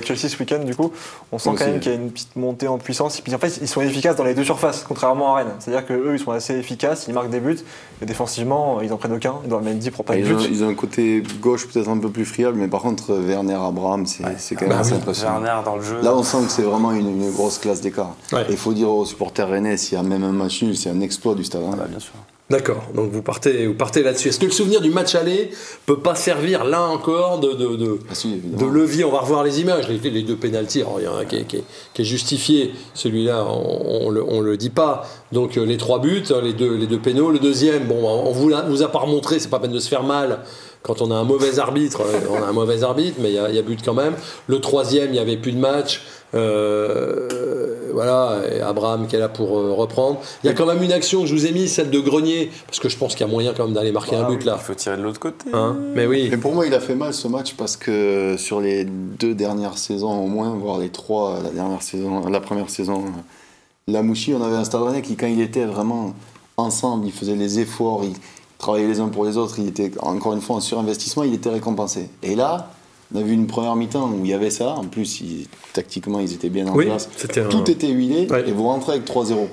[0.04, 0.92] Chelsea ce week-end, du coup.
[1.32, 3.18] On sent Moi quand même qu'il y a une petite montée en puissance.
[3.20, 5.54] Et puis en fait, ils sont efficaces dans les deux surfaces, contrairement à Rennes.
[5.60, 7.58] C'est-à-dire qu'eux, ils sont assez efficaces, ils marquent des buts.
[8.02, 9.36] Et défensivement, ils en prennent aucun.
[9.46, 10.50] Ils doivent mettre 10 pour pas de Ils ont, but.
[10.52, 14.06] ils ont un côté gauche peut-être un peu plus friable, mais par contre Werner Abraham,
[14.06, 15.40] c'est c'est quand même Bah assez oui, impressionnant.
[15.40, 16.02] Werner dans le jeu.
[16.02, 18.14] Là, on sent que c'est vraiment une, une grosse classe d'écart.
[18.34, 18.46] Ouais.
[18.50, 21.00] Il faut dire aux supporters rennais, s'il y a même un match nul, c'est un
[21.00, 21.62] exploit du stade.
[21.64, 21.76] hein.
[21.78, 22.12] Bah, bien sûr.
[22.48, 24.28] D'accord, donc vous partez, vous partez là-dessus.
[24.28, 25.50] Est-ce que le souvenir du match aller
[25.88, 28.72] peut pas servir là encore de, de, de, Ah si, de évidemment.
[28.72, 29.04] levier?
[29.04, 30.84] On va revoir les images, les, les deux pénalties.
[31.00, 31.64] Il y en a un qui est, qui est-
[31.96, 35.08] qui est justifié, celui-là, on, on le, dit pas.
[35.32, 37.32] Donc euh, les trois buts, hein, les deux, les deux pénaux.
[37.32, 40.04] Le deuxième, bon, on vous, vous a pas remontré, c'est pas peine de se faire
[40.04, 40.42] mal.
[40.86, 43.40] Quand on a un mauvais arbitre, euh, on a un mauvais arbitre, mais il y
[43.40, 44.14] a, il y a but quand même.
[44.46, 46.04] Le troisième, il n'y avait plus de match.
[46.36, 50.20] Euh, voilà, et Abraham qui est là pour euh, reprendre.
[50.44, 52.52] Il y a quand même une action que je vous ai mise, celle de Grenier,
[52.68, 54.38] parce que je pense qu'il y a moyen quand même d'aller marquer un Ah but
[54.38, 54.58] oui, là.
[54.60, 55.50] Il faut tirer de l'autre côté.
[55.54, 56.28] Hein mais oui.
[56.30, 59.80] Mais pour moi, il a fait mal ce match parce que sur les deux dernières
[59.80, 63.22] saisons au moins, voire les trois, la dernière saison, la première saison, euh,
[63.88, 66.14] la Mouchi, on avait un Stade Rennais qui, quand il était vraiment
[66.58, 68.14] ensemble, il faisait les efforts, il
[68.58, 71.50] travaillait les uns pour les autres, il était encore une fois en surinvestissement, il était
[71.50, 72.10] récompensé.
[72.24, 72.72] Et là,
[73.14, 74.70] on a vu une première mi-temps où il y avait ça.
[74.70, 75.22] En plus,
[75.74, 77.10] tactiquement, ils étaient bien en Oui, place.
[77.18, 78.48] c'était un- Tout était huilé Ouais.
[78.48, 79.48] et vous rentrez avec 3-0.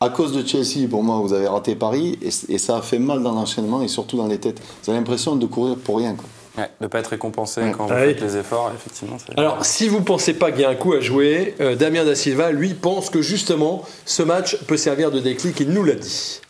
[0.00, 2.98] À cause de Chelsea, pour moi, vous avez raté Paris et, et ça a fait
[2.98, 4.60] mal dans l'enchaînement et surtout dans les têtes.
[4.82, 6.14] Vous avez l'impression de courir pour rien.
[6.14, 6.26] Quoi.
[6.58, 7.72] Ouais, de pas être récompensé Ouais.
[7.76, 8.08] quand vous Ah oui.
[8.14, 9.16] faites les efforts, effectivement.
[9.36, 12.14] Alors, si vous pensez pas qu'il y a un coup à jouer, euh, Damien Da
[12.14, 16.40] Silva, lui, pense que justement, ce match peut servir de déclic, il nous l'a dit.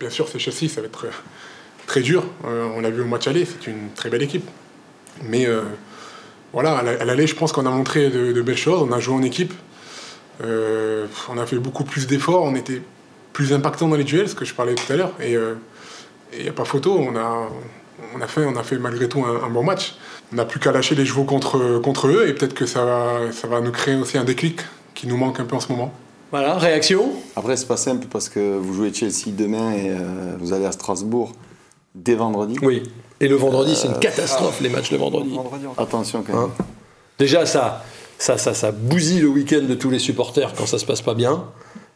[0.00, 1.10] Bien sûr, c'est Chelsea, ça va être euh,
[1.86, 2.24] très dur.
[2.46, 4.48] Euh, on l'a vu au match aller, c'est une très belle équipe.
[5.22, 5.62] Mais euh,
[6.52, 8.86] voilà, à la- à l'aller, je pense qu'on a montré de, de belles choses.
[8.88, 9.52] On a joué en équipe.
[10.42, 12.42] Euh, on a fait beaucoup plus d'efforts.
[12.44, 12.82] On était
[13.32, 15.12] plus impactant dans les duels, ce que je parlais tout à l'heure.
[15.20, 15.36] Et
[16.36, 16.96] il n'y a pas photo.
[16.98, 17.48] On a,
[18.16, 19.94] on, a fait, on a fait malgré tout un, un bon match.
[20.32, 22.26] On n'a plus qu'à lâcher les chevaux contre, contre eux.
[22.28, 24.60] Et peut-être que ça va, ça va nous créer aussi un déclic
[24.94, 25.92] qui nous manque un peu en ce moment.
[26.30, 27.12] Voilà, réaction?
[27.36, 30.72] Après, c'est pas simple parce que vous jouez Chelsea demain et euh, vous allez à
[30.72, 31.32] Strasbourg
[31.94, 32.56] dès vendredi.
[32.62, 32.82] Oui.
[33.20, 35.36] Et le vendredi, c'est une catastrophe, les matchs le vendredi.
[35.76, 36.50] Attention quand même.
[36.58, 36.64] Hein
[37.18, 37.84] Déjà, ça,
[38.18, 41.14] ça, ça, ça bousille le week-end de tous les supporters quand ça se passe pas
[41.14, 41.44] bien.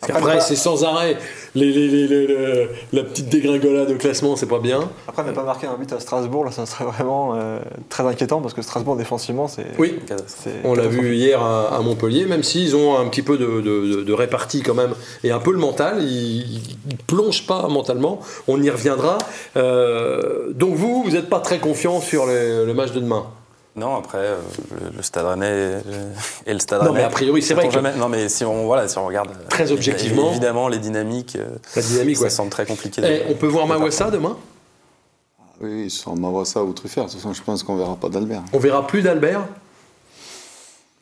[0.00, 1.16] Parce Après, c'est sans arrêt.
[1.56, 4.88] Les, les- les- les- le- la petite dégringolade au classement, c'est pas bien.
[5.08, 8.40] Après, ne pas marquer un but à Strasbourg, là, ça serait vraiment euh, très inquiétant
[8.40, 9.66] parce que Strasbourg, défensivement, c'est.
[9.76, 9.98] Oui.
[10.62, 13.96] On l'a vu hier à, à Montpellier, même s'ils ont un petit peu de, de,
[13.96, 14.94] de- de répartie quand même,
[15.24, 16.58] et un peu le mental, ils,
[16.90, 19.18] ils plongent pas mentalement, on y reviendra.
[19.56, 23.26] Euh, donc vous, vous n'êtes pas très confiant sur le match de demain?
[23.76, 24.38] Non, après, euh,
[24.90, 25.80] le, le Stade Rennais
[26.46, 26.98] et le Stade Non, Rennais.
[27.00, 27.94] mais a priori, c'est vrai que- jamais.
[27.94, 29.30] Non, mais si on, voilà, si on regarde.
[29.30, 30.30] euh, Très objectivement.
[30.30, 31.36] Évidemment, les dynamiques.
[31.36, 31.46] euh,
[31.76, 32.30] La dynamique, ça ouais.
[32.30, 33.00] semble très compliqué.
[33.04, 34.36] Eh, de- On peut voir de Mawassa demain
[35.60, 37.04] Oui, sur Mawassa ou Truffert.
[37.04, 38.42] De toute façon, je pense qu'on verra pas d'Albert.
[38.52, 39.42] On verra plus d'Albert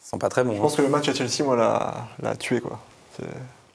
[0.05, 0.53] Ils sont pas très bons.
[0.53, 0.63] Je hein.
[0.63, 1.57] pense que le match à Chelsea, moi,
[2.23, 2.79] l'a tué, quoi.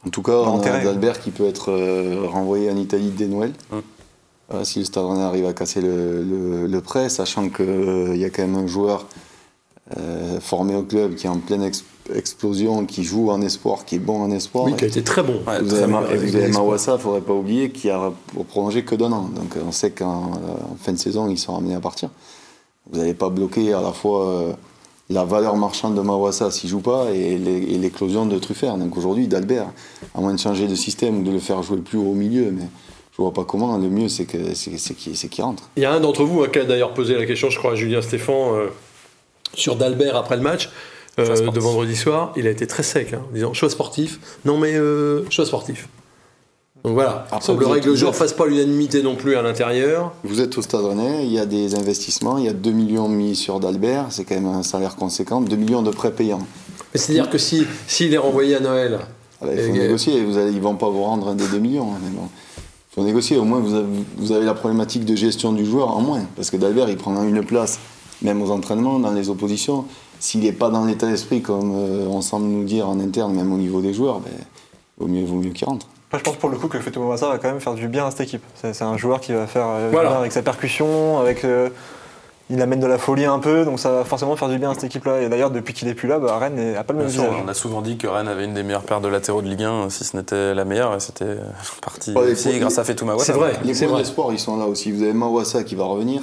[0.06, 0.84] En tout cas, on a Enterré.
[0.84, 3.54] d'Albert qui peut être euh, renvoyé en Italie dès Noël.
[3.72, 3.82] Hum.
[4.52, 8.26] Voilà, si le Stade Rennais arrive à casser le, le- le prêt, sachant qu'il y
[8.26, 9.08] a quand même un joueur
[9.98, 11.84] euh, formé au club qui est en pleine ex-
[12.14, 14.66] explosion, qui joue en espoir, qui est bon en espoir.
[14.66, 15.40] Oui, qui a été très bon.
[15.48, 16.48] Ouais, vous très avez, bon vous avez.
[16.50, 19.30] Mawassa, il ne faudrait pas oublier, qui a pour prolonger que d'un an.
[19.34, 22.10] Donc euh, on sait qu'en euh, en fin de saison, ils sont amenés à partir.
[22.90, 24.54] Vous n'allez pas bloquer à la fois euh,
[25.10, 28.78] la valeur marchande de Mawassa s'il ne joue pas et l'éclosion de Truffert.
[28.78, 29.68] Donc aujourd'hui, d'Albert,
[30.16, 32.52] à moins de changer de système ou de le faire jouer plus haut au milieu,
[32.52, 32.64] mais
[33.22, 35.70] je vois pas comment, le mieux c'est que c'est c'est qu'il c'est qu'il rentre.
[35.78, 37.74] Il y a un d'entre vous hein, qui a d'ailleurs posé la question, je crois,
[37.74, 38.68] à Julien Stéphan, euh,
[39.54, 40.70] sur d'Albert après le match
[41.20, 42.34] euh, de vendredi soir.
[42.36, 44.20] Il a été très sec, hein, en disant choix sportif.
[44.46, 45.88] Non, mais euh, choix sportif.
[46.84, 49.44] Donc voilà, il Après, êtes- que le joueur êtes- fasse pas l'unanimité non plus à
[49.44, 50.14] l'intérieur.
[50.24, 53.08] Vous êtes au Stade Rennais, il y a des investissements, il y a 2 millions
[53.08, 56.42] mis sur d'Albert, c'est quand même un salaire conséquent, 2 millions de prêts payants.
[56.94, 58.98] Mais C'est-à-dire que si s'il est renvoyé à Noël,
[59.44, 61.48] Ah bah, il faut Et- négocier, vous allez, ils vont pas vous rendre un des
[61.48, 61.92] 2 millions.
[61.94, 62.28] hein, mais bon.
[62.94, 63.38] Faut négocier.
[63.38, 63.88] Au moins, vous avez,
[64.18, 66.22] vous avez la problématique de gestion du joueur en moins.
[66.36, 67.80] Parce que Dalbert, il prend une place,
[68.22, 69.86] même aux entraînements, dans les oppositions.
[70.20, 73.52] S'il n'est pas dans l'état d'esprit, comme euh, on semble nous dire en interne, même
[73.52, 74.32] au niveau des joueurs, ben,
[75.00, 75.88] vaut mieux, vaut mieux qu'il rentre.
[76.10, 78.06] Après, je pense pour le coup que Fetou Mawassa va quand même faire du bien
[78.06, 78.44] à cette équipe.
[78.56, 80.10] C'est un joueur qui va faire euh, du Voilà.
[80.10, 81.44] bien avec sa percussion, avec.
[81.46, 81.70] euh,
[82.52, 84.74] il amène de la folie un peu, donc ça va forcément faire du bien à
[84.74, 85.22] cette équipe-là.
[85.22, 87.24] Et d'ailleurs, depuis qu'il est plus là, bah, Rennes n'a pas le même Bien sûr,
[87.32, 87.44] visage.
[87.46, 89.64] on a souvent dit que Rennes avait une des meilleures paires de latéraux de Ligue
[89.64, 91.38] 1, si ce n'était la meilleure, et c'était euh,
[91.82, 93.26] parti Ouais, aussi grâce à Fetou Mawassa.
[93.34, 93.54] C'est vrai.
[93.64, 94.92] Les c'est points d'espoir, ils sont là aussi.
[94.92, 96.22] Vous avez Mawassa qui va revenir.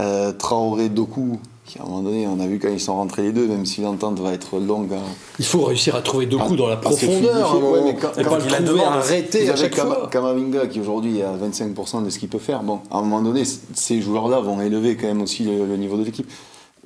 [0.00, 1.38] Euh, Traoré, Doku,
[1.72, 3.64] qui à un moment donné, on a vu quand ils sont rentrés les deux, même
[3.64, 4.92] si l'entente va être longue.
[4.92, 4.98] à-
[5.38, 7.52] Il faut réussir à trouver deux coups dans la profondeur.
[7.52, 8.42] un ouais, mais quand- et quand le
[8.74, 10.08] il a arrêté Vous à chaque fois.
[10.10, 12.62] Kamavinga qui aujourd'hui est à 25% de ce qu'il peut faire.
[12.62, 13.42] Bon, à un moment donné,
[13.74, 16.30] ces joueurs-là vont élever quand même aussi le, le niveau de l'équipe.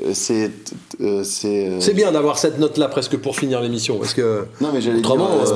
[0.04, 0.50] Euh, C'est.
[1.00, 4.68] euh, c'est euh, C'est bien d'avoir cette note-là presque pour finir l'émission, parce que Non,
[4.72, 5.10] mais j'allais dire.
[5.10, 5.46] Autrement, euh,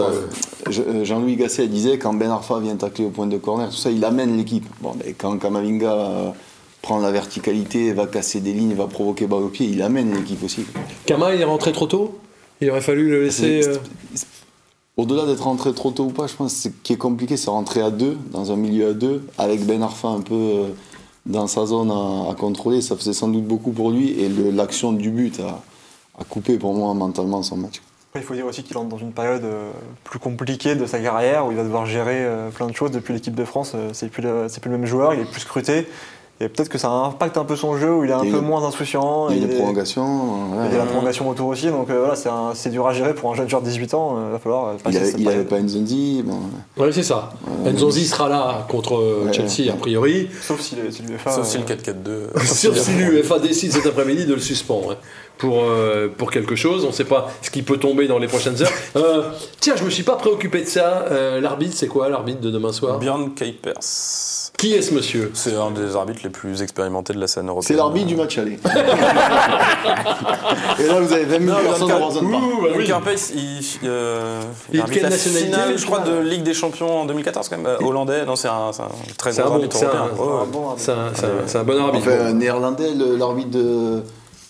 [0.68, 3.76] euh, euh, Jean-Louis Gasset disait quand Ben Arfa vient tacler au point de corner, tout
[3.76, 4.64] ça, il amène l'équipe.
[4.80, 6.34] Bon, mais quand Kamavinga
[6.82, 10.42] prend la verticalité, va casser des lignes, va provoquer balle au pied, il amène l'équipe
[10.42, 10.64] aussi.
[11.06, 12.18] Kama il est rentré trop tôt?
[12.60, 13.62] Il aurait fallu le laisser.
[13.66, 13.76] Euh,
[14.96, 17.50] Au-delà d'être rentré trop tôt ou pas, je pense que ce qui est compliqué, c'est
[17.50, 20.66] rentrer à deux, dans un milieu à deux, avec Ben Arfa un peu euh,
[21.26, 22.82] dans sa zone à, à contrôler.
[22.82, 25.62] Ça faisait sans doute beaucoup pour lui et l'action du but a,
[26.18, 27.80] a coupé pour moi mentalement son match.
[28.10, 29.70] Après, il faut dire aussi qu'il entre dans une période euh,
[30.04, 33.34] plus compliquée de sa carrière où il va devoir gérer plein de choses depuis l'équipe
[33.34, 33.74] de France.
[33.92, 35.86] c'est plus, le- plus le même joueur, il est plus scruté.
[36.42, 38.40] Et peut-être que ça impacte un peu son jeu où il est un peu eu-
[38.40, 39.28] moins insouciant.
[39.28, 40.04] Il y a des prolongations.
[40.58, 41.66] euh, il y a la prolongation autour aussi.
[41.66, 43.92] Donc euh, voilà, c'est, un- c'est dur à gérer pour un jeune joueur de 18
[43.92, 44.16] ans.
[44.26, 46.22] Il va falloir euh, Il avait- cette il pas Nzondi.
[46.24, 46.38] Bon,
[46.82, 47.34] Ouais, c'est ça.
[47.66, 49.70] Nzonzi sera là contre euh, Ouais, Chelsea, ouais.
[49.70, 50.30] a priori.
[50.40, 51.30] Sauf si, l'UEFA.
[51.30, 52.44] Sauf si euh, le 4-4-2.
[52.46, 54.96] Sauf si l'UEFA décide cet après-midi de le suspendre hein,
[55.40, 56.84] pour, euh, pour quelque chose.
[56.84, 58.68] On ne sait pas ce qui peut tomber dans les prochaines heures.
[58.96, 59.22] Euh,
[59.60, 61.04] tiens, je me suis pas préoccupé de ça.
[61.10, 63.74] Euh, l'arbitre, c'est quoi l'arbitre de demain soir Björn Kuipers.
[64.58, 67.66] Qui est ce monsieur C'est un des arbitres les plus expérimentés de la scène européenne.
[67.68, 68.58] C'est l'arbitre du match aller.
[70.78, 72.22] Et là, vous avez 20 000 Non, personnes dans Park.
[72.22, 72.84] Ouh, bah oui.
[72.84, 74.40] Kuipers, il, euh,
[74.72, 77.66] Il arbitre la finale, je crois, de Ligue des Champions en 2014 quand même.
[77.66, 79.88] Euh, hollandais, non, c'est un, c'est un très C'est bon un bon- arbitre c'est un-
[79.88, 80.14] européen.
[80.16, 80.84] c'est Ouais, un bon arbitre.
[80.84, 82.08] C'est un, c'est un- c'est un bon arbitre.
[82.12, 84.02] Enfin, néerlandais, le- l'arbitre de,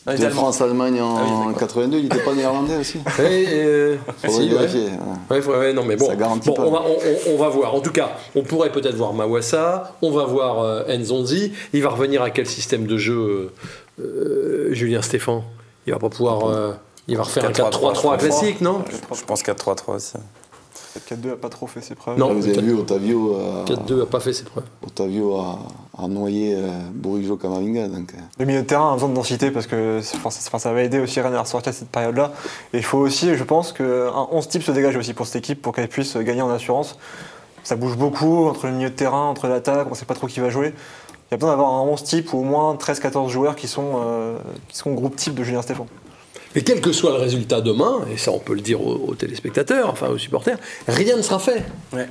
[0.06, 0.28] Ah, il de.
[0.30, 1.58] France-Allemagne en Ah oui, d'accord.
[1.60, 4.48] 82, il n'était pas néerlandais aussi euh, Faudrait si, ouais.
[4.48, 4.84] vérifier.
[4.86, 5.36] ouais.
[5.36, 6.62] Ouais, faut- ouais, non, mais bon, Ça garantit Bon, pas.
[6.66, 6.92] on, va, on-
[7.30, 7.74] on- on va voir.
[7.74, 11.52] En tout cas, on pourrait peut-être voir Mawassa, on va voir euh, Nzonzi.
[11.74, 13.52] Il va revenir à quel système de jeu, euh,
[14.00, 15.44] euh, Julien Stéphan
[15.86, 16.48] Il va pas pouvoir.
[16.48, 16.72] euh,
[17.08, 18.82] il va refaire un 4-3-3 classique, non?
[19.12, 20.14] Je pense 4-3-3 aussi.
[21.08, 22.18] 4-2 n'a pas trop fait ses preuves.
[22.18, 22.28] Non.
[22.28, 24.64] Là, vous avez vu, Otavio, euh, 4-2 a pas fait ses preuves.
[24.86, 25.58] Otavio a,
[26.02, 27.88] a noyé euh, Bourigeau Camavinga.
[27.88, 30.82] Donc, euh, Le milieu de terrain a besoin de densité parce que enfin, ça, va
[30.82, 32.32] aider aussi Rennes à ressortir cette période-là.
[32.72, 35.62] Et il faut aussi, je pense, qu'un 11 type se dégage aussi pour cette équipe
[35.62, 36.98] pour qu'elle puisse gagner en assurance.
[37.62, 40.26] Ça bouge beaucoup entre le milieu de terrain, entre l'attaque, on ne sait pas trop
[40.26, 40.72] qui va jouer.
[41.30, 44.00] Il y a besoin d'avoir un 11 type ou au moins 13-14 joueurs qui sont,
[44.02, 44.38] euh,
[44.68, 45.86] qui sont groupe type de Julien Stéphane.
[46.54, 49.14] Mais quel que soit le résultat demain, et ça on peut le dire aux, aux
[49.14, 51.62] téléspectateurs, enfin aux supporters, rien ne sera fait.
[51.92, 52.08] Ouais.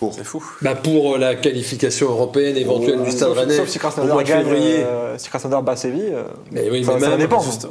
[0.00, 0.42] Pour- C'est fou.
[0.62, 4.76] Bah, pour la qualification européenne éventuelle du Stade Sauf, Rennais sauf si Krasnodar gagne, février.
[4.78, 7.28] euh, si Krasnodar bat Séville, euh, Mais oui, mais ça va même.
[7.44, 7.68] Juste.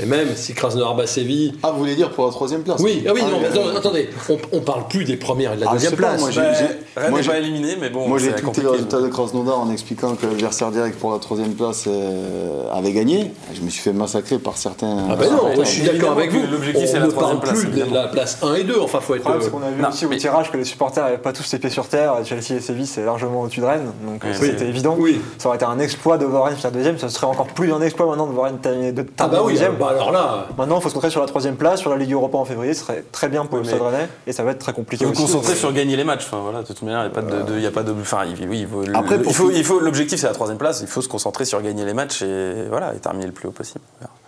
[0.00, 3.04] Mais même si Krasnodar bat Séville, Ah, vous voulez dire pour la troisième place Oui,
[3.08, 5.68] ah oui, non, mais euh, attendez, on, on parle plus des premières et de la
[5.70, 6.20] Ah, deuxième pas, place.
[6.20, 9.00] moi, j'ai- Bah, j'ai- Rennes moi, pas éliminé, mais bon, Moi j'ai tweeté le résultat
[9.00, 13.30] de Krasnodar en expliquant que l'adversaire direct pour la troisième place euh, avait gagné.
[13.54, 15.06] Je me suis fait massacrer par certains.
[15.10, 16.40] Ah ben non, Ouais, moi, je suis d'accord avec vous.
[16.50, 18.80] l'objectif, On c'est la ne troisième parle plus place, de la place 1 et 2,
[18.80, 19.22] enfin faut être...
[19.40, 21.50] c'est euh, qu'on a vu non, aussi au tirage que les supporters n'avaient pas tous
[21.52, 22.14] les pieds sur terre.
[22.24, 23.92] Chelsea et Séville, c'est largement au-dessus de Rennes.
[24.06, 24.30] Donc oui.
[24.40, 24.96] c'était évident.
[24.98, 25.20] Oui.
[25.38, 26.98] Ça aurait été un exploit de voir Rennes finir deuxième.
[26.98, 29.52] Ça serait encore plus un exploit maintenant de voir Rennes terminer de Ah bah oui,
[29.52, 29.76] deuxième.
[29.90, 30.46] Alors là...
[30.56, 32.74] Maintenant, il faut se concentrer sur la troisième place, sur la Ligue Europa en février.
[32.74, 34.08] Ce serait très bien pour le Stade Rennais.
[34.26, 35.20] Et ça va être très compliqué Se aussi.
[35.22, 36.24] concentrer sur gagner les matchs.
[36.26, 37.82] Enfin, voilà, de toute manière, il n'y a pas de, de- il y a pas
[37.82, 40.80] de, enfin, il- oui, il faut, il faut, il faut, l'objectif c'est la troisième place.
[40.80, 43.52] Il faut se concentrer sur gagner les matchs et voilà, et terminer le plus haut
[43.52, 43.80] possible.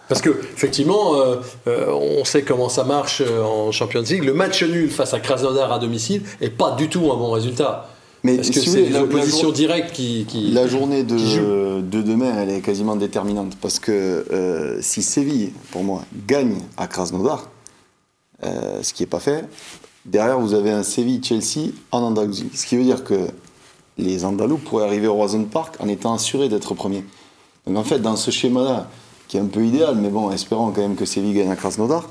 [0.09, 1.37] Parce que effectivement, euh,
[1.69, 4.25] euh, on sait comment ça marche euh, en Champions League.
[4.25, 7.87] Le match nul face à Krasnodar à domicile est pas du tout un bon résultat.
[8.25, 8.87] Mais Parce que si c'est
[9.41, 10.25] jour- directes qui...
[10.29, 11.43] qui- La journée de, qui joue.
[11.43, 16.87] de demain, elle est quasiment déterminante parce que euh, si Séville, pour moi, gagne à
[16.87, 17.49] Krasnodar,
[18.45, 19.45] euh, ce qui n'est pas fait,
[20.07, 22.49] derrière vous avez un Séville-Chelsea en Andalousie.
[22.55, 23.27] Ce qui veut dire que
[23.99, 27.05] les Andalous pourraient arriver au Roison Park en étant assurés d'être premiers.
[27.67, 28.89] Donc en fait, dans ce schéma-là,
[29.29, 32.09] qui est un peu idéal, mais bon, espérons quand même que Séville gagne à Krasnodar,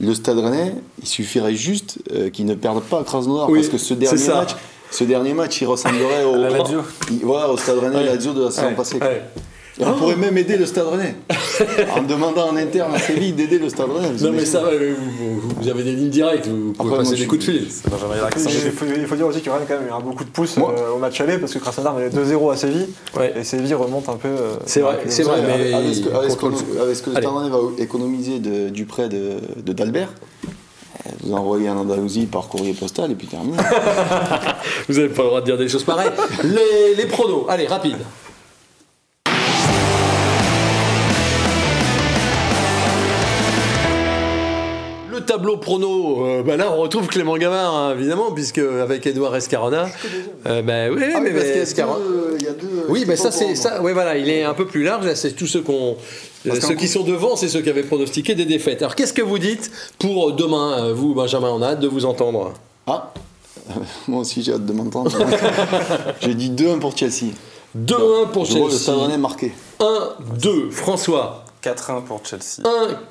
[0.00, 3.70] le Stade Rennais, il suffirait juste euh, qu'ils ne perdent pas à Krasnodar Oui, parce
[3.70, 4.34] que ce dernier c'est ça.
[4.40, 4.56] match,
[4.94, 6.80] ce dernier match, il ressemblerait au, La Lazio.
[7.10, 8.04] il- voilà, au Stade Rennais Ouais.
[8.04, 8.96] Lazio de la saison Ouais, passée.
[9.00, 9.22] ouais.
[9.80, 11.16] On pourrait même aider le Stade Rennais.
[11.96, 14.12] en demandant en interne à Séville d'aider le Stade Rennais.
[14.22, 17.10] Non mais ça va, vous, vous- vous avez des lignes directes, vous pouvez Après, passer
[17.10, 17.66] moi, des coups de fil.
[17.66, 20.28] Il faut, il faut dire aussi qu'il y aura quand même eu un beaucoup de
[20.30, 22.86] pouces Moi- euh, au match aller parce que Krasnodar menait 2-0 à Séville
[23.18, 23.34] Ouais.
[23.36, 24.28] et Séville remonte un peu.
[24.28, 27.16] euh, C'est vrai, c'est vrai, mais avec, ce que, avec le- avec ce que le
[27.16, 27.26] Allez.
[27.26, 30.10] Stade Rennais va économiser de- du prêt de, de d'Albert,
[31.22, 33.56] vous envoyez en Andalousie par courrier postal et puis terminé.
[34.88, 36.10] Vous n'avez pas le droit de dire des choses pareilles.
[36.42, 37.98] les, les pronos, allez, rapide.
[45.10, 49.36] Le tableau prono, euh, bah là on retrouve Clément Gavard, hein, évidemment, puisque avec Edouard
[49.36, 49.86] Escarona.
[50.46, 52.33] euh, bah oui, Ah oui, mais, parce Escarona-
[52.88, 53.82] Oui, pas ça c'est ça.
[53.82, 55.12] Ouais, voilà, il est un peu plus large.
[55.14, 55.62] C'est tous ceux
[56.46, 58.82] Parce euh, ceux qui coup- sont devant, c'est ceux qui avaient pronostiqué des défaites.
[58.82, 62.04] Alors, qu'est-ce que vous dites pour demain, euh, vous, Benjamin On a hâte de vous
[62.04, 62.52] entendre?
[62.86, 63.12] Ah
[64.08, 65.10] Moi aussi j'ai hâte de m'entendre.
[66.20, 67.32] j'ai dit 2-1 pour Chelsea.
[67.78, 68.70] 2-1 pour le Chelsea.
[68.70, 69.52] Stade Rennais marqué.
[69.80, 71.44] 1-2, François.
[71.62, 72.62] 4-1 pour Chelsea.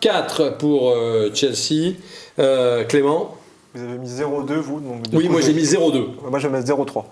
[0.02, 1.96] 1-4 pour euh, Chelsea.
[2.40, 3.36] Euh, Clément?
[3.74, 5.78] Vous avez mis 0-2 vous donc Oui, coup, moi j'ai mis 0-2.
[5.96, 7.04] Ouais, Moi je vais mettre 0-3.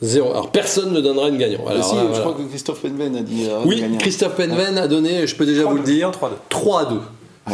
[0.00, 0.12] Du coup.
[0.24, 0.30] 0.
[0.30, 1.60] Alors personne ne donnera une gagnant.
[1.66, 2.20] Ah, Alors, si, là, je voilà.
[2.24, 3.46] crois que Christophe Penven a dit.
[3.48, 3.84] euh, Oui.
[3.98, 6.30] Christophe Penven a donné, je peux déjà vous le dire, 3-2.
[6.50, 6.98] 3-2.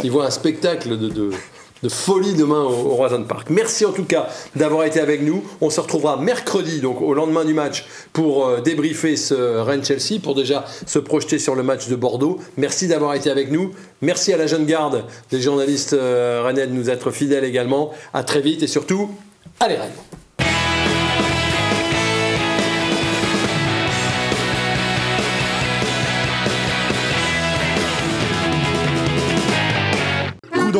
[0.03, 1.31] Il voit un spectacle de, de-
[1.83, 3.49] de folie demain au, au Roison Park.
[3.51, 5.43] Merci en tout cas d'avoir été avec nous.
[5.61, 10.33] On se retrouvera mercredi, donc au lendemain du match, pour euh, débriefer ce Rennes-Chelsea, pour
[10.33, 12.39] déjà se projeter sur le match de Bordeaux.
[12.57, 13.73] Merci d'avoir été avec nous.
[14.01, 17.91] Merci à la jeune garde des journalistes euh, rennais de nous être fidèles également.
[18.11, 19.11] À très vite et surtout,
[19.59, 19.91] allez Rennes